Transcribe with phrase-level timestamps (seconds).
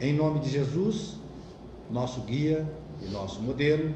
[0.00, 1.16] Em nome de Jesus,
[1.90, 2.66] nosso guia
[3.02, 3.94] e nosso modelo,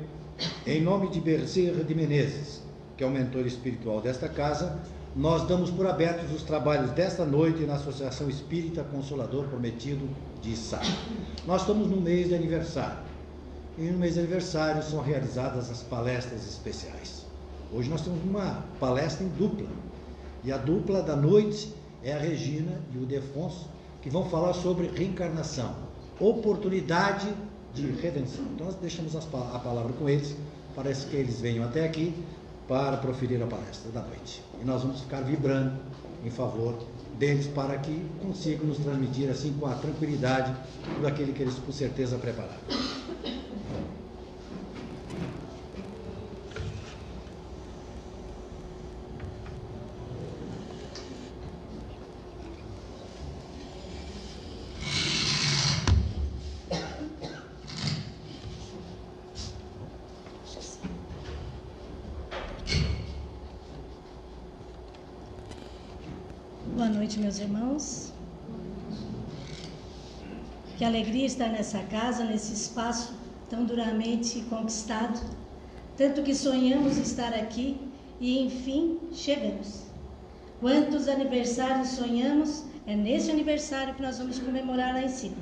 [0.66, 2.60] em nome de Bezerra de Menezes,
[2.95, 4.78] que é o mentor espiritual desta casa,
[5.16, 10.06] nós damos por abertos os trabalhos desta noite na Associação Espírita Consolador Prometido
[10.42, 10.82] de Sá.
[11.46, 12.98] Nós estamos no mês de aniversário.
[13.78, 17.24] E no mês de aniversário são realizadas as palestras especiais.
[17.73, 19.68] Hoje nós temos uma palestra em dupla.
[20.45, 23.70] E a dupla da noite é a Regina e o Defonso,
[24.02, 27.28] que vão falar sobre reencarnação, oportunidade
[27.74, 28.45] de redenção.
[28.54, 29.20] Então nós deixamos a
[29.59, 30.37] palavra com eles,
[30.74, 32.15] parece que eles venham até aqui
[32.68, 34.42] para proferir a palestra da noite.
[34.60, 35.79] E nós vamos ficar vibrando
[36.24, 36.79] em favor
[37.18, 40.54] deles para que consigam nos transmitir assim com a tranquilidade
[40.95, 42.59] tudo aquilo que eles com certeza prepararam.
[67.04, 68.12] noite, meus irmãos.
[70.78, 70.84] Que
[71.25, 73.14] alegria estar nessa casa, nesse espaço
[73.48, 75.19] tão duramente conquistado.
[75.97, 77.78] Tanto que sonhamos estar aqui
[78.20, 79.84] e enfim chegamos.
[80.60, 82.64] Quantos aniversários sonhamos?
[82.86, 85.36] É nesse aniversário que nós vamos comemorar lá em cima.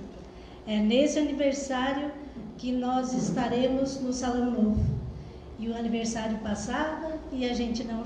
[0.67, 2.13] É nesse aniversário
[2.57, 4.81] que nós estaremos no Salão Novo.
[5.59, 8.03] E o aniversário passava e a gente não,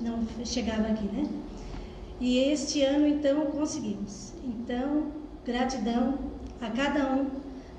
[0.00, 1.28] não chegava aqui, né?
[2.20, 4.32] E este ano, então, conseguimos.
[4.44, 5.10] Então,
[5.44, 6.31] gratidão
[6.62, 7.30] a cada um,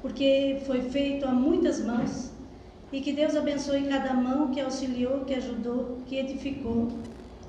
[0.01, 2.31] porque foi feito a muitas mãos.
[2.91, 6.89] E que Deus abençoe cada mão que auxiliou, que ajudou, que edificou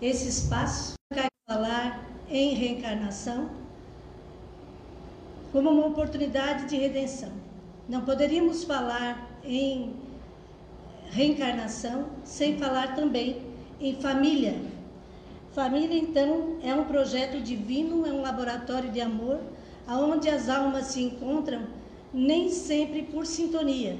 [0.00, 0.94] esse espaço.
[1.46, 3.50] Falar em reencarnação
[5.52, 7.30] como uma oportunidade de redenção.
[7.86, 9.92] Não poderíamos falar em
[11.10, 13.42] reencarnação sem falar também
[13.78, 14.54] em família
[15.54, 19.38] Família, então, é um projeto divino, é um laboratório de amor,
[19.86, 21.66] aonde as almas se encontram
[22.12, 23.98] nem sempre por sintonia,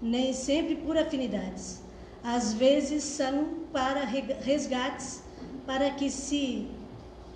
[0.00, 1.82] nem sempre por afinidades.
[2.22, 5.22] Às vezes são para resgates,
[5.66, 6.68] para que se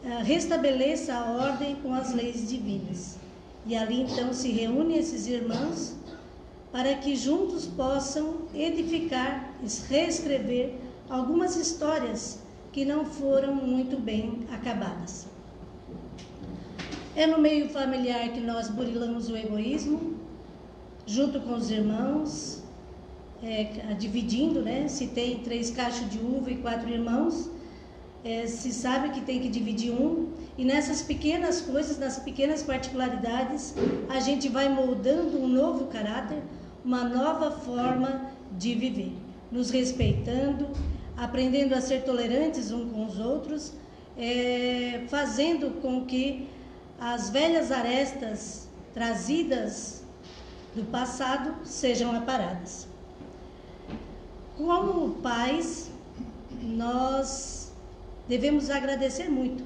[0.05, 3.17] uh, restabeleça a ordem com as leis divinas.
[3.67, 5.95] E ali então se reúnem esses irmãos
[6.73, 9.55] para que juntos possam edificar,
[9.89, 10.75] reescrever
[11.09, 12.41] algumas histórias
[12.73, 15.27] que não foram muito bem acabadas.
[17.15, 20.15] É no meio familiar que nós burilamos o egoísmo,
[21.07, 22.63] junto com os irmãos,
[23.43, 23.65] é,
[23.99, 24.89] dividindo, né?
[24.89, 27.51] Se tem três cachos de uva e quatro irmãos,
[28.25, 33.75] é, se sabe que tem que dividir um, e nessas pequenas coisas, nas pequenas particularidades,
[34.09, 36.43] a gente vai moldando um novo caráter,
[36.83, 39.13] uma nova forma de viver,
[39.51, 40.69] nos respeitando,
[41.15, 43.75] aprendendo a ser tolerantes uns com os outros,
[44.17, 46.49] é, fazendo com que
[47.05, 50.05] as velhas arestas trazidas
[50.73, 52.87] do passado sejam aparadas.
[54.57, 55.91] Como pais,
[56.63, 57.73] nós
[58.29, 59.65] devemos agradecer muito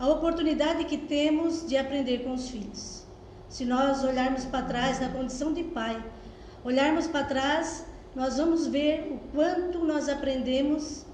[0.00, 3.04] a oportunidade que temos de aprender com os filhos.
[3.48, 6.04] Se nós olharmos para trás na condição de pai,
[6.64, 7.86] olharmos para trás
[8.16, 11.04] nós vamos ver o quanto nós aprendemos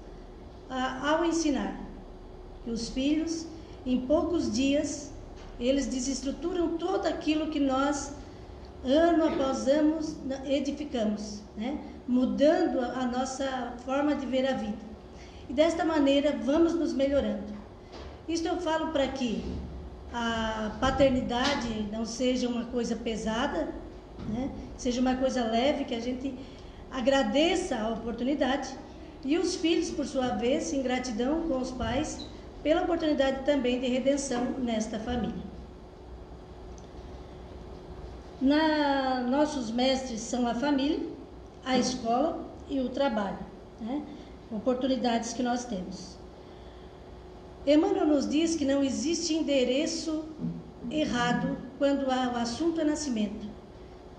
[0.67, 1.79] a, ao ensinar.
[2.63, 3.45] Que os filhos,
[3.85, 5.10] em poucos dias,
[5.67, 8.13] eles desestruturam tudo aquilo que nós,
[8.83, 9.99] ano após ano,
[10.45, 11.77] edificamos, né?
[12.07, 14.91] mudando a, a nossa forma de ver a vida.
[15.47, 17.53] E desta maneira vamos nos melhorando.
[18.27, 19.43] Isto eu falo para que
[20.13, 23.73] a paternidade não seja uma coisa pesada,
[24.29, 24.49] né?
[24.77, 26.33] seja uma coisa leve, que a gente
[26.89, 28.69] agradeça a oportunidade
[29.23, 32.25] e os filhos, por sua vez, em gratidão com os pais
[32.63, 35.50] pela oportunidade também de redenção nesta família.
[38.41, 40.99] Na, nossos mestres são a família,
[41.63, 43.39] a escola e o trabalho,
[43.79, 44.01] né?
[44.51, 46.17] oportunidades que nós temos.
[47.65, 50.25] Emmanuel nos diz que não existe endereço
[50.89, 53.51] errado quando o assunto é nascimento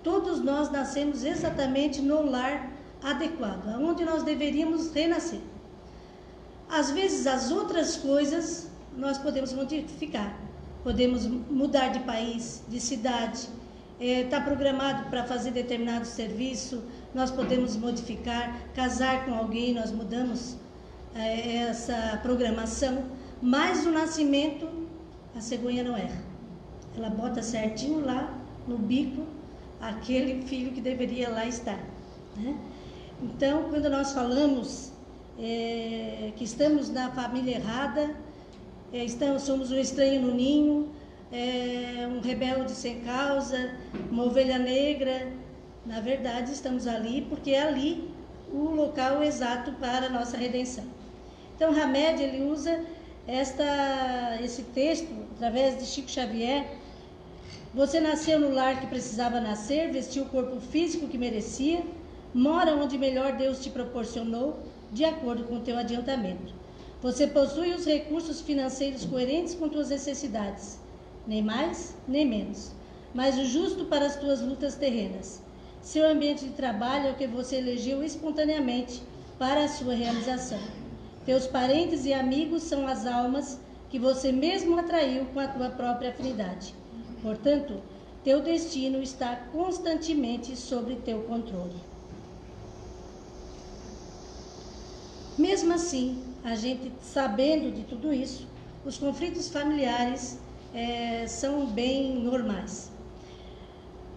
[0.02, 2.72] Todos nós nascemos exatamente no lar
[3.02, 5.40] adequado, aonde nós deveríamos renascer.
[6.68, 10.36] Às vezes as outras coisas nós podemos modificar,
[10.82, 13.48] podemos mudar de país, de cidade,
[14.02, 16.82] está é, programado para fazer determinado serviço,
[17.14, 20.56] nós podemos modificar, casar com alguém, nós mudamos
[21.14, 23.04] é, essa programação,
[23.40, 24.68] mas o nascimento,
[25.36, 26.20] a cegonha não erra.
[26.96, 29.24] Ela bota certinho lá no bico
[29.80, 31.78] aquele filho que deveria lá estar.
[32.36, 32.56] Né?
[33.22, 34.92] Então, quando nós falamos
[35.38, 38.14] é, que estamos na família errada,
[38.92, 40.90] é, estamos, somos um estranho no ninho,
[41.32, 43.74] é, um rebelde sem causa,
[44.10, 45.32] uma ovelha negra,
[45.86, 48.10] na verdade estamos ali porque é ali
[48.52, 50.84] o local exato para a nossa redenção.
[51.56, 52.84] Então, Hamed ele usa
[53.26, 56.66] esta, esse texto através de Chico Xavier
[57.74, 61.82] você nasceu no lar que precisava nascer, vestiu o corpo físico que merecia,
[62.34, 64.58] mora onde melhor Deus te proporcionou,
[64.92, 66.52] de acordo com o teu adiantamento.
[67.00, 70.78] Você possui os recursos financeiros coerentes com tuas necessidades,
[71.26, 72.72] nem mais, nem menos,
[73.14, 75.42] mas o justo para as tuas lutas terrenas.
[75.80, 79.02] Seu ambiente de trabalho é o que você elegeu espontaneamente
[79.38, 80.60] para a sua realização.
[81.26, 83.60] Teus parentes e amigos são as almas
[83.90, 86.74] que você mesmo atraiu com a tua própria afinidade.
[87.20, 87.80] Portanto,
[88.24, 91.76] teu destino está constantemente sob teu controle.
[95.36, 98.46] Mesmo assim, a gente sabendo de tudo isso,
[98.84, 100.38] os conflitos familiares
[100.74, 102.90] é, são bem normais.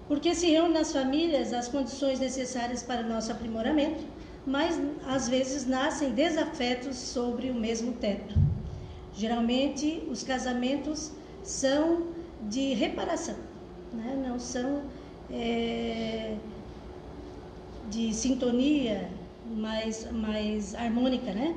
[0.07, 4.03] Porque se reúnem nas famílias as condições necessárias para o nosso aprimoramento,
[4.45, 8.35] mas às vezes nascem desafetos sobre o mesmo teto.
[9.15, 11.11] Geralmente, os casamentos
[11.41, 12.07] são
[12.43, 13.35] de reparação,
[13.93, 14.23] né?
[14.27, 14.83] não são
[15.31, 16.35] é,
[17.89, 19.09] de sintonia
[19.55, 21.55] mais, mais harmônica, né?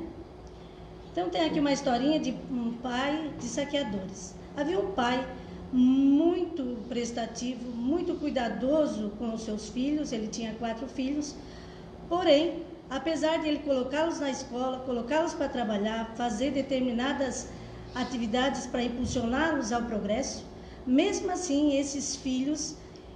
[1.10, 4.37] Então tem aqui uma historinha de um pai de saqueadores.
[4.58, 5.24] Havia um pai
[5.72, 11.36] muito prestativo, muito cuidadoso com os seus filhos, ele tinha quatro filhos,
[12.08, 17.48] porém, apesar de ele colocá-los na escola, colocá-los para trabalhar, fazer determinadas
[17.94, 20.44] atividades para impulsioná-los ao progresso,
[20.84, 22.74] mesmo assim, esses filhos,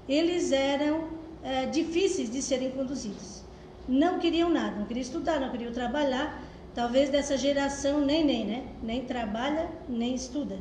[0.08, 1.08] eles eram
[1.42, 3.42] é, difíceis de serem conduzidos.
[3.88, 6.40] Não queriam nada, não queriam estudar, não queriam trabalhar.
[6.72, 8.64] Talvez dessa geração nem nem, né?
[8.80, 10.56] Nem trabalha, nem estuda.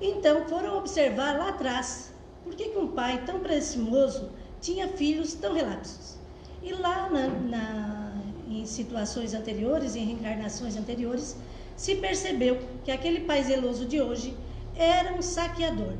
[0.00, 2.10] Então foram observar lá atrás
[2.42, 4.30] por que, que um pai tão precioso
[4.60, 6.16] tinha filhos tão relapsos.
[6.62, 8.12] E lá na, na,
[8.48, 11.36] em situações anteriores, em reencarnações anteriores,
[11.76, 14.34] se percebeu que aquele pai zeloso de hoje
[14.74, 15.94] era um saqueador.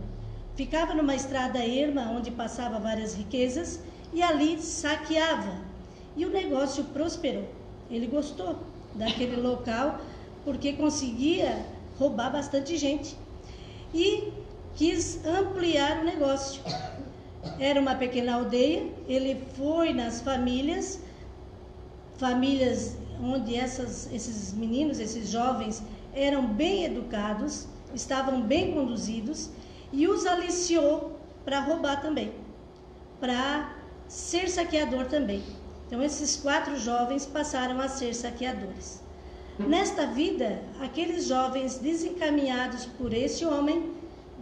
[0.54, 3.80] Ficava numa estrada erma onde passava várias riquezas
[4.12, 5.58] e ali saqueava.
[6.16, 7.48] E o negócio prosperou.
[7.90, 8.58] Ele gostou
[8.94, 10.00] daquele local
[10.44, 11.66] porque conseguia
[11.98, 13.16] roubar bastante gente
[13.94, 14.32] e
[14.74, 16.62] quis ampliar o negócio.
[17.58, 21.00] Era uma pequena aldeia, ele foi nas famílias,
[22.16, 25.82] famílias onde essas, esses meninos, esses jovens
[26.14, 29.50] eram bem educados, estavam bem conduzidos
[29.92, 32.32] e os aliciou para roubar também,
[33.18, 33.74] para
[34.08, 35.42] ser saqueador também.
[35.86, 38.99] Então, esses quatro jovens passaram a ser saqueadores.
[39.68, 43.92] Nesta vida, aqueles jovens desencaminhados por esse homem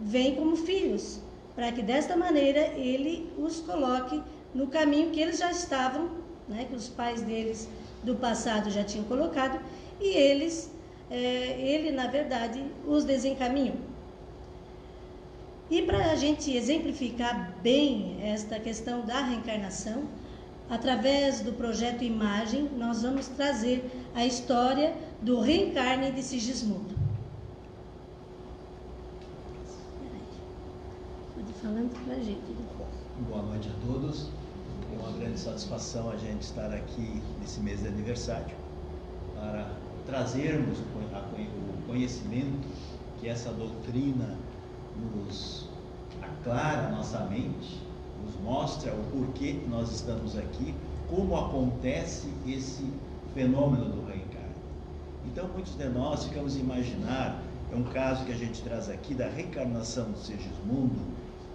[0.01, 1.19] vêm como filhos,
[1.55, 4.21] para que desta maneira ele os coloque
[4.53, 6.09] no caminho que eles já estavam,
[6.47, 7.67] né, que os pais deles
[8.03, 9.59] do passado já tinham colocado,
[9.99, 10.71] e eles
[11.11, 13.77] é, ele, na verdade, os desencaminhou.
[15.69, 20.03] E para a gente exemplificar bem esta questão da reencarnação,
[20.69, 23.83] através do projeto Imagem, nós vamos trazer
[24.15, 26.95] a história do reencarne de Sigismundo.
[31.35, 32.55] Pode falando para a gente.
[33.27, 34.29] Boa noite a todos.
[34.93, 38.55] É uma grande satisfação a gente estar aqui nesse mês de aniversário
[39.35, 42.67] para trazermos o conhecimento
[43.19, 44.37] que essa doutrina
[44.95, 45.67] nos
[46.21, 47.81] aclara a nossa mente,
[48.25, 50.73] nos mostra o porquê nós estamos aqui,
[51.09, 52.85] como acontece esse
[53.33, 54.28] fenômeno do reencarne.
[55.31, 59.13] Então, muitos de nós ficamos a imaginar, é um caso que a gente traz aqui
[59.13, 60.99] da reencarnação de Segismundo,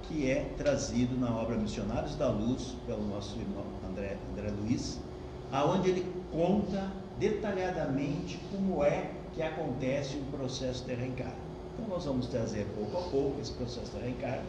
[0.03, 5.01] que é trazido na obra Missionários da Luz, pelo nosso irmão André, André Luiz,
[5.51, 6.89] aonde ele conta
[7.19, 11.35] detalhadamente como é que acontece o processo de reencarne.
[11.75, 14.45] Então nós vamos trazer pouco a pouco esse processo de reencarne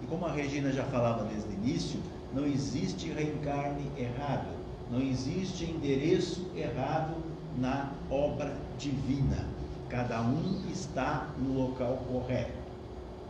[0.00, 1.98] E como a Regina já falava desde o início,
[2.32, 4.46] não existe reencarne errado,
[4.92, 9.46] não existe endereço errado na obra divina.
[9.88, 12.52] Cada um está no local correto.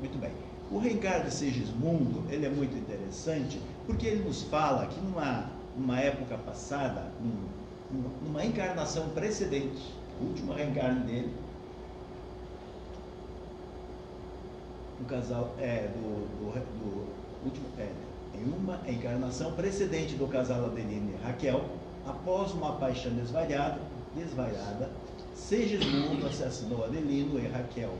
[0.00, 0.30] Muito bem.
[0.70, 1.34] O reencarne de
[2.30, 8.44] ele é muito interessante, porque ele nos fala que numa, numa época passada, num, numa
[8.44, 11.34] encarnação precedente, o último reencarne dele,
[15.00, 17.88] um casal é, do, do, do último, é,
[18.36, 21.64] em uma encarnação precedente do casal Adeline e Raquel,
[22.06, 23.78] após uma paixão desvariada,
[24.14, 24.90] desvariada
[25.34, 27.92] Segismundo assassinou Adelino e Raquel.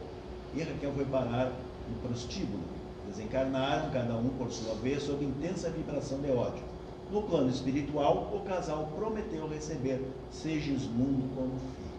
[0.54, 1.52] E Raquel foi parar
[1.88, 2.62] no prostíbulo.
[3.09, 6.62] Desencarnaram, cada um por sua vez, sob intensa vibração de ódio.
[7.11, 11.94] No plano espiritual, o casal prometeu receber Segismundo como filho.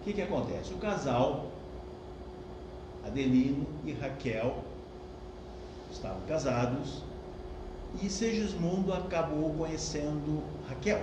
[0.00, 0.72] O que, que acontece?
[0.74, 1.46] O casal,
[3.04, 4.62] Adelino e Raquel,
[5.90, 7.02] estavam casados
[8.00, 11.02] e Segismundo acabou conhecendo Raquel.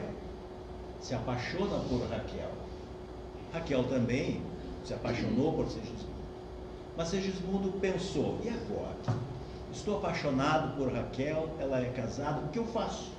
[1.02, 2.52] Se apaixona por Raquel.
[3.54, 4.42] Raquel também
[4.84, 6.20] se apaixonou por Segismundo.
[6.98, 9.20] Mas Segismundo pensou: e agora?
[9.72, 13.12] Estou apaixonado por Raquel, ela é casada, o que eu faço?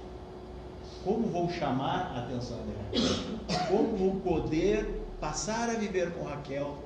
[1.05, 3.69] Como vou chamar a atenção de Raquel?
[3.69, 6.77] Como vou poder passar a viver com Raquel?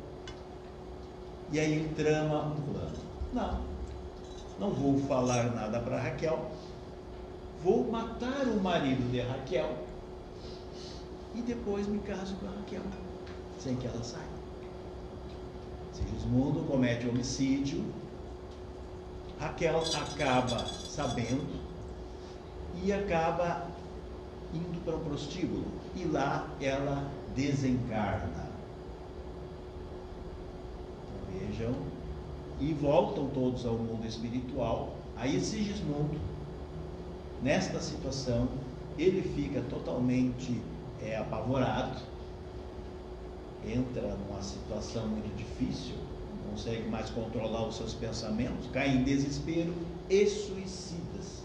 [1.50, 2.96] E aí ele trama um plano.
[3.32, 3.60] Não,
[4.60, 6.50] não vou falar nada para Raquel,
[7.62, 9.72] vou matar o marido de Raquel
[11.34, 12.82] e depois me caso com a Raquel
[13.58, 14.24] sem que ela saiba.
[15.92, 17.84] Sigismundo comete homicídio,
[19.38, 21.60] Raquel acaba sabendo
[22.82, 23.66] e acaba
[24.52, 25.64] indo para o prostíbulo
[25.96, 28.48] e lá ela desencarna.
[31.02, 31.74] Então, vejam,
[32.60, 34.96] e voltam todos ao mundo espiritual.
[35.16, 36.18] Aí Sigismundo,
[37.42, 38.48] nesta situação,
[38.98, 40.60] ele fica totalmente
[41.04, 42.00] é, apavorado
[43.66, 45.94] entra numa situação muito difícil,
[46.44, 49.72] não consegue mais controlar os seus pensamentos, cai em desespero
[50.08, 51.42] e suicida-se.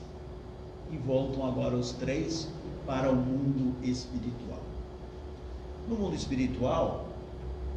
[0.92, 2.50] E voltam agora os três
[2.86, 4.60] para o mundo espiritual.
[5.88, 7.08] No mundo espiritual,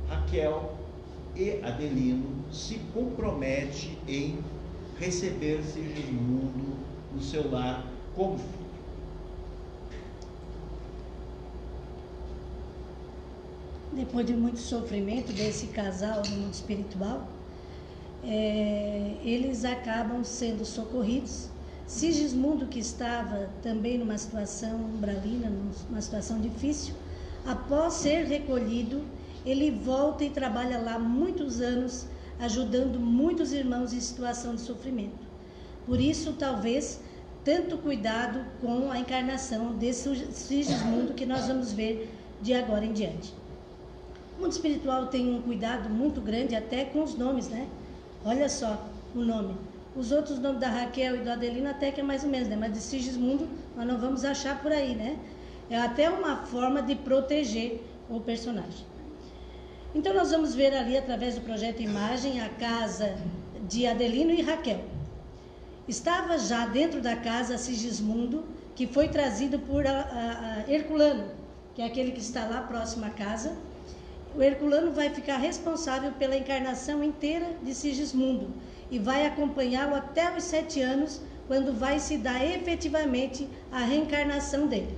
[0.08, 0.74] Raquel
[1.36, 4.38] e Adelino se comprometem em
[4.98, 6.76] receber Sigismundo
[7.14, 8.62] no seu lar como filho.
[13.92, 17.28] Depois de muito sofrimento desse casal no mundo espiritual,
[18.24, 21.48] é, eles acabam sendo socorridos.
[21.86, 26.94] Sigismundo, que estava também numa situação umbralina, numa situação difícil,
[27.44, 29.02] após ser recolhido,
[29.44, 32.06] ele volta e trabalha lá muitos anos,
[32.38, 35.26] ajudando muitos irmãos em situação de sofrimento.
[35.84, 37.00] Por isso, talvez,
[37.44, 42.08] tanto cuidado com a encarnação desse Sigismundo que nós vamos ver
[42.40, 43.41] de agora em diante.
[44.42, 47.68] Mundo espiritual tem um cuidado muito grande até com os nomes, né?
[48.24, 49.56] Olha só o nome.
[49.94, 52.56] Os outros nomes da Raquel e do Adelina até que é mais ou menos, né?
[52.56, 55.16] Mas de Sigismundo nós não vamos achar por aí, né?
[55.70, 58.84] É até uma forma de proteger o personagem.
[59.94, 63.16] Então nós vamos ver ali através do projeto Imagem a casa
[63.68, 64.80] de Adelino e Raquel.
[65.86, 68.44] Estava já dentro da casa Sigismundo,
[68.74, 71.30] que foi trazido por a, a, a Herculano,
[71.76, 73.56] que é aquele que está lá próximo à casa
[74.36, 78.48] o Herculano vai ficar responsável pela encarnação inteira de Sigismundo
[78.90, 84.96] e vai acompanhá-lo até os sete anos, quando vai se dar efetivamente a reencarnação dele.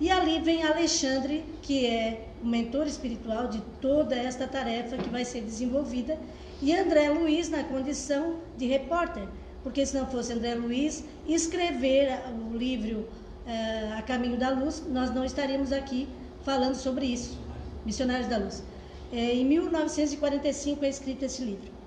[0.00, 5.24] E ali vem Alexandre, que é o mentor espiritual de toda esta tarefa que vai
[5.24, 6.18] ser desenvolvida,
[6.62, 9.28] e André Luiz na condição de repórter,
[9.62, 12.18] porque se não fosse André Luiz escrever
[12.50, 16.08] o livro uh, A Caminho da Luz, nós não estaríamos aqui
[16.42, 17.38] falando sobre isso.
[17.84, 18.62] Missionários da Luz.
[19.12, 21.80] É, em 1945 é escrito esse livro.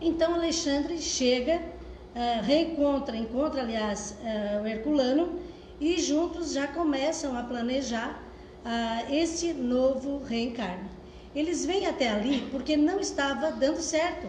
[0.00, 5.38] Então Alexandre chega, uh, reencontra, encontra aliás uh, o Herculano
[5.78, 8.22] e juntos já começam a planejar
[8.64, 10.88] uh, esse novo reencarno.
[11.34, 14.28] Eles vêm até ali porque não estava dando certo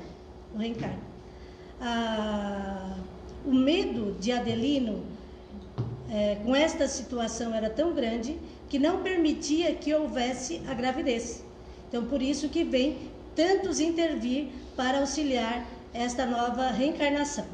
[0.53, 1.00] o reencarno.
[3.45, 5.03] o medo de Adelino
[6.43, 8.38] com esta situação era tão grande
[8.71, 11.43] que não permitia que houvesse a gravidez.
[11.89, 14.47] Então, por isso que vem tantos intervir
[14.77, 17.45] para auxiliar esta nova reencarnação.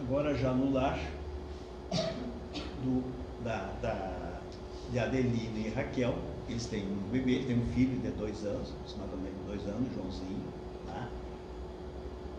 [0.00, 0.98] Agora já no lar
[2.82, 3.04] do,
[3.44, 4.40] da, da,
[4.90, 6.16] de Adeline e Raquel,
[6.48, 10.52] eles têm um bebê, têm um filho de dois anos, aproximadamente dois anos, Joãozinho.
[10.88, 11.08] Tá?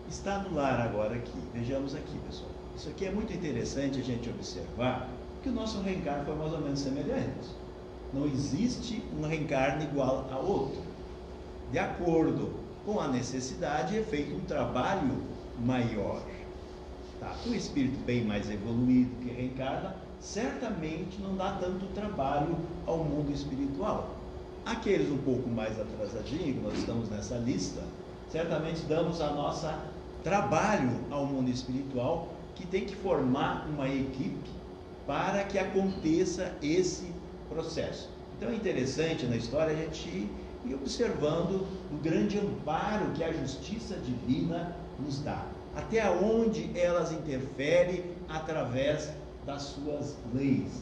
[0.06, 1.38] Está no lar agora aqui.
[1.54, 2.57] Vejamos aqui, pessoal.
[2.78, 5.08] Isso aqui é muito interessante a gente observar
[5.42, 7.48] que o nosso reencarno foi mais ou menos semelhante.
[8.14, 10.80] Não existe um reencarno igual a outro.
[11.72, 12.52] De acordo
[12.86, 15.24] com a necessidade, é feito um trabalho
[15.58, 16.22] maior.
[17.18, 17.34] Tá?
[17.48, 22.56] Um espírito bem mais evoluído que reencarna, certamente não dá tanto trabalho
[22.86, 24.14] ao mundo espiritual.
[24.64, 27.82] Aqueles um pouco mais atrasadinhos, nós estamos nessa lista,
[28.30, 29.76] certamente damos a nossa
[30.22, 34.50] trabalho ao mundo espiritual, que tem que formar uma equipe
[35.06, 37.10] para que aconteça esse
[37.48, 38.10] processo.
[38.36, 40.08] Então é interessante na história a gente
[40.66, 45.46] ir observando o grande amparo que a justiça divina nos dá
[45.78, 49.10] até onde elas interferem através
[49.46, 50.72] das suas leis.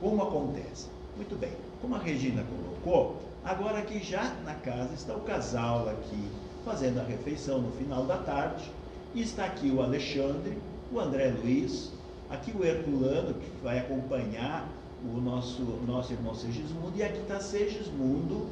[0.00, 0.88] Como acontece?
[1.16, 6.28] Muito bem, como a Regina colocou, agora que já na casa está o casal aqui
[6.64, 8.68] fazendo a refeição no final da tarde,
[9.14, 10.58] está aqui o Alexandre,
[10.92, 11.90] o André Luiz,
[12.28, 14.68] aqui o Herculano, que vai acompanhar
[15.02, 18.46] o nosso, nosso irmão Segismundo, e aqui está Segismundo,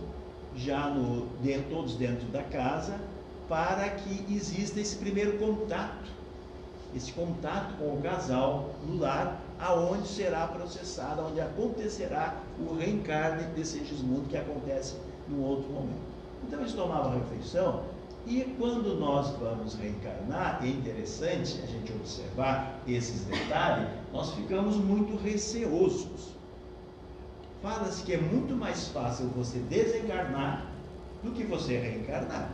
[0.57, 2.99] já no, de, todos dentro da casa,
[3.49, 6.11] para que exista esse primeiro contato,
[6.97, 13.79] esse contato com o casal no lar, aonde será processado, onde acontecerá o reencarne desse
[13.79, 14.97] Segismundo que acontece
[15.29, 16.11] num outro momento.
[16.43, 17.83] Então eles tomavam a refeição
[18.31, 25.21] e quando nós vamos reencarnar, é interessante a gente observar esses detalhes, nós ficamos muito
[25.21, 26.37] receosos.
[27.61, 30.71] Fala-se que é muito mais fácil você desencarnar
[31.25, 32.53] do que você reencarnar.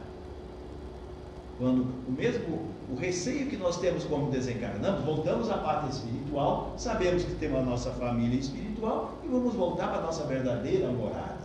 [1.58, 7.22] Quando o mesmo o receio que nós temos como desencarnamos, voltamos à parte espiritual, sabemos
[7.22, 11.44] que temos a nossa família espiritual e vamos voltar para a nossa verdadeira morada.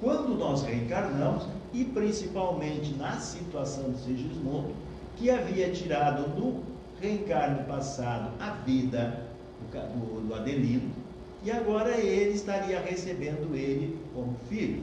[0.00, 4.74] Quando nós reencarnamos, e principalmente na situação de Sigismundo,
[5.16, 6.62] que havia tirado no
[7.00, 9.26] reencarno passado a vida
[9.72, 10.90] do, do Adelino,
[11.42, 14.82] e agora ele estaria recebendo ele como filho.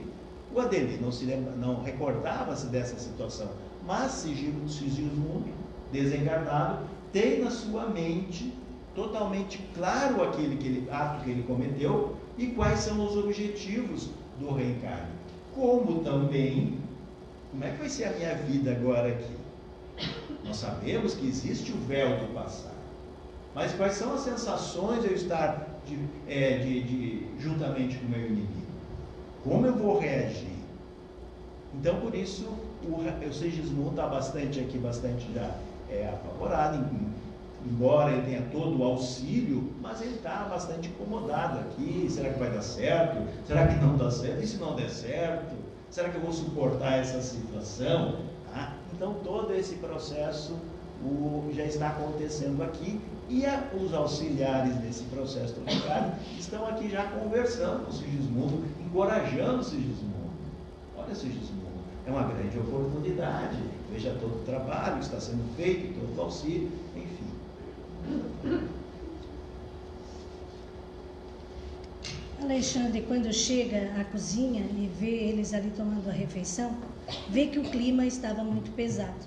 [0.54, 3.50] O Adelino não, se lembra, não recordava-se dessa situação,
[3.86, 5.50] mas Sigismundo,
[5.92, 8.52] desencarnado, tem na sua mente
[8.94, 14.52] totalmente claro aquele que ele, ato que ele cometeu e quais são os objetivos do
[14.52, 15.15] reencarno.
[15.56, 16.78] Como também,
[17.50, 19.34] como é que vai ser a minha vida agora aqui?
[20.44, 22.76] Nós sabemos que existe o véu do passado.
[23.54, 28.10] Mas quais são as sensações de eu estar de, é, de, de, juntamente com o
[28.10, 28.52] meu inimigo?
[29.42, 30.58] Como eu vou reagir?
[31.74, 32.44] Então, por isso,
[32.84, 35.56] o, o Segismundo está bastante aqui, bastante já
[35.90, 36.86] é, apavorado,
[37.66, 42.06] embora ele tenha todo o auxílio, mas ele está bastante incomodado aqui.
[42.10, 43.28] Será que vai dar certo?
[43.46, 44.42] Será que não dá certo?
[44.42, 45.54] E se não der certo?
[45.90, 48.16] Será que eu vou suportar essa situação?
[48.52, 48.74] Tá?
[48.94, 50.54] Então todo esse processo
[51.02, 56.88] o, já está acontecendo aqui e a, os auxiliares desse processo do Ricardo estão aqui
[56.88, 60.16] já conversando com o Sigismundo, encorajando o Sigismundo.
[60.96, 61.66] Olha, Sigismundo,
[62.06, 63.58] é uma grande oportunidade.
[63.92, 66.70] Veja todo o trabalho que está sendo feito, todo o auxílio.
[72.40, 76.76] Alexandre, quando chega à cozinha e vê eles ali tomando a refeição,
[77.28, 79.26] vê que o clima estava muito pesado.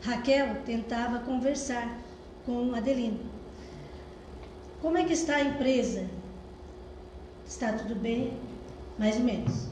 [0.00, 1.98] Raquel tentava conversar
[2.46, 3.20] com Adelino.
[4.80, 6.06] Como é que está a empresa?
[7.46, 8.32] Está tudo bem?
[8.98, 9.68] Mais ou menos.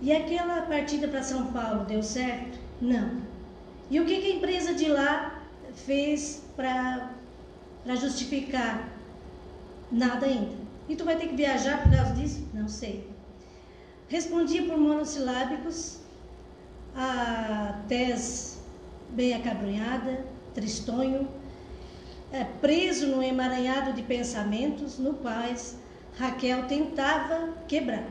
[0.00, 2.58] E aquela partida para São Paulo deu certo?
[2.80, 3.22] Não.
[3.90, 5.35] E o que, que a empresa de lá
[5.76, 7.10] fez para
[8.00, 8.88] justificar?
[9.90, 10.56] Nada ainda.
[10.88, 12.48] E tu vai ter que viajar por causa disso?
[12.52, 13.08] Não sei.
[14.08, 15.98] Respondia por monossilábicos,
[16.94, 18.60] a tez
[19.10, 21.28] bem acabrunhada, tristonho,
[22.32, 25.76] é, preso no emaranhado de pensamentos no quais
[26.16, 28.08] Raquel tentava quebrar.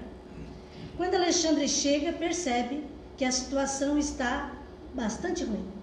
[0.97, 2.83] Quando Alexandre chega, percebe
[3.17, 4.51] que a situação está
[4.93, 5.74] bastante ruim.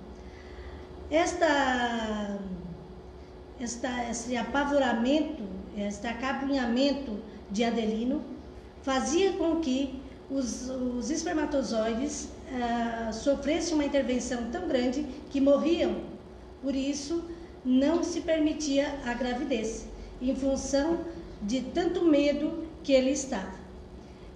[1.13, 2.39] Esta,
[3.61, 5.43] esta, esse apavoramento,
[5.77, 7.19] este acabrunhamento
[7.51, 8.23] de Adelino
[8.81, 16.01] fazia com que os, os espermatozoides uh, sofressem uma intervenção tão grande que morriam.
[16.63, 17.23] Por isso,
[17.63, 19.87] não se permitia a gravidez,
[20.21, 21.01] em função
[21.43, 23.61] de tanto medo que ele estava.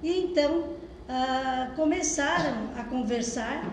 [0.02, 0.74] E então
[1.08, 3.64] ah, começaram a conversar.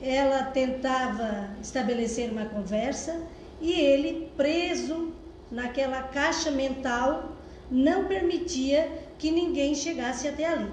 [0.00, 3.20] Ela tentava estabelecer uma conversa
[3.60, 5.12] e ele, preso
[5.50, 7.36] naquela caixa mental,
[7.70, 10.70] não permitia que ninguém chegasse até ali.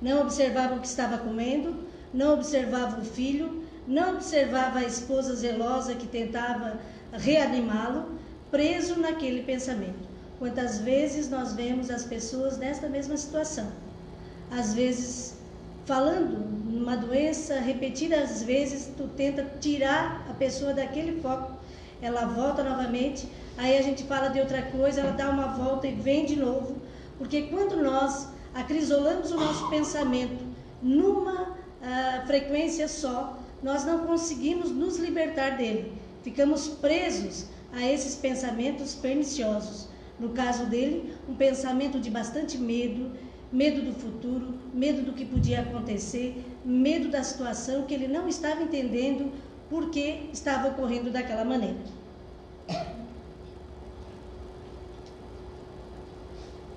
[0.00, 5.94] Não observava o que estava comendo, não observava o filho, não observava a esposa zelosa
[5.94, 6.78] que tentava
[7.12, 8.18] reanimá-lo,
[8.50, 10.08] preso naquele pensamento.
[10.38, 13.66] Quantas vezes nós vemos as pessoas nesta mesma situação?
[14.50, 15.36] Às vezes,
[15.84, 21.52] falando numa doença, repetidas vezes, tu tenta tirar a pessoa daquele foco,
[22.00, 25.92] ela volta novamente, aí a gente fala de outra coisa, ela dá uma volta e
[25.92, 26.76] vem de novo,
[27.18, 30.42] porque quando nós acrisolamos o nosso pensamento
[30.82, 35.92] numa uh, frequência só, nós não conseguimos nos libertar dele.
[36.22, 39.90] Ficamos presos a esses pensamentos perniciosos.
[40.18, 43.10] No caso dele, um pensamento de bastante medo,
[43.52, 48.62] medo do futuro, medo do que podia acontecer, medo da situação que ele não estava
[48.62, 49.32] entendendo
[49.68, 51.78] por que estava ocorrendo daquela maneira.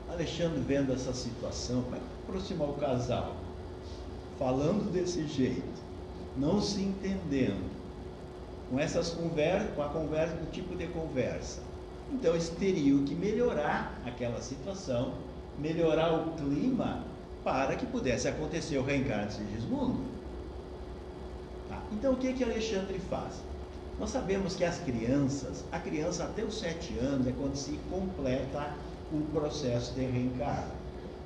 [0.10, 3.36] Alexandre, vendo essa situação, vai aproximar o casal,
[4.38, 5.82] falando desse jeito,
[6.38, 7.72] não se entendendo,
[8.69, 11.62] com essas conversas, com a conversa, com o tipo de conversa.
[12.12, 15.13] Então eles teriam que melhorar aquela situação,
[15.58, 17.04] melhorar o clima
[17.44, 20.02] para que pudesse acontecer o reencarne de Sigismundo.
[21.70, 21.82] Tá?
[21.92, 23.42] Então o que que Alexandre faz?
[24.00, 28.74] Nós sabemos que as crianças, a criança até os sete anos é quando se completa
[29.12, 30.72] o processo de reencarne.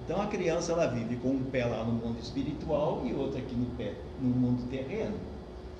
[0.04, 3.56] Então a criança ela vive com um pé lá no mundo espiritual e outro aqui
[3.56, 5.16] no pé no mundo terreno.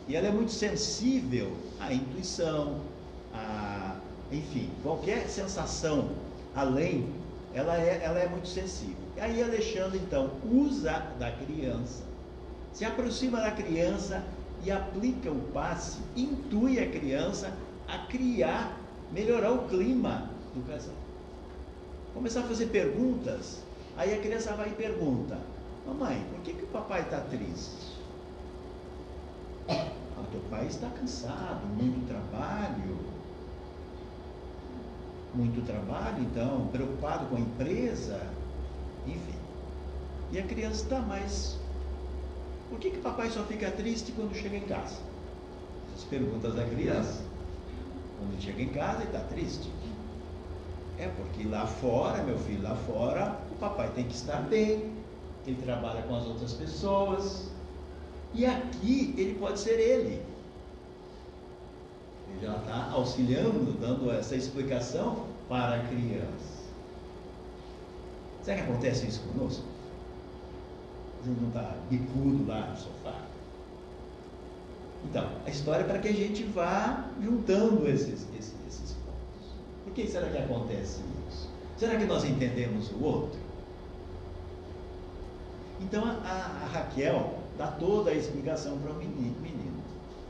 [0.08, 2.80] E ela é muito sensível à intuição,
[3.34, 3.98] a,
[4.32, 6.10] enfim, qualquer sensação
[6.56, 7.10] além,
[7.54, 9.07] ela é, ela é muito sensível.
[9.18, 12.04] E aí Alexandre, então, usa da criança,
[12.72, 14.24] se aproxima da criança
[14.64, 17.52] e aplica o passe, intui a criança
[17.88, 18.80] a criar,
[19.12, 20.94] melhorar o clima do casal.
[22.14, 23.64] Começar a fazer perguntas,
[23.98, 25.40] aí a criança vai e pergunta,
[25.88, 27.98] mamãe, por que, que o papai está triste?
[29.68, 29.88] Ah,
[30.32, 33.18] teu pai está cansado, muito trabalho.
[35.34, 38.22] Muito trabalho, então, preocupado com a empresa,
[39.08, 39.38] enfim.
[40.32, 41.58] E a criança está mais.
[42.70, 44.98] Por que, que papai só fica triste quando chega em casa?
[45.96, 47.22] As perguntas da criança.
[48.20, 49.70] Quando chega em casa, ele está triste.
[51.00, 54.92] É porque lá fora, meu filho, lá fora, o papai tem que estar bem,
[55.46, 57.50] ele trabalha com as outras pessoas,
[58.34, 60.22] e aqui ele pode ser ele.
[62.30, 66.57] Ele já está auxiliando, dando essa explicação para a criança.
[68.48, 69.66] Será que acontece isso conosco?
[71.22, 73.26] A gente não está bicudo lá no sofá.
[75.04, 79.52] Então, a história é para que a gente vá juntando esses, esses, esses pontos.
[79.84, 81.50] Por que será que acontece isso?
[81.76, 83.38] Será que nós entendemos o outro?
[85.82, 89.84] Então, a, a, a Raquel, dá toda a explicação para o menino.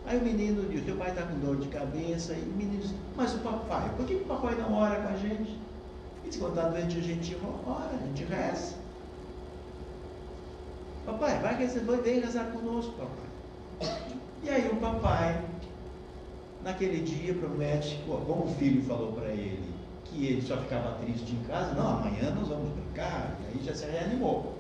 [0.08, 2.96] Aí o menino diz, teu pai está com dor de cabeça, e o menino diz,
[3.16, 5.68] mas o papai, por que o papai não ora com a gente?
[6.30, 8.76] Se quando está doente a gente ora, a gente reza.
[11.06, 13.98] Papai, vai rezar, vem rezar conosco, papai.
[14.44, 15.42] E aí o papai,
[16.64, 21.44] naquele dia, promete, como o filho falou para ele, que ele só ficava triste em
[21.48, 24.54] casa, não, amanhã nós vamos brincar, e aí já se reanimou.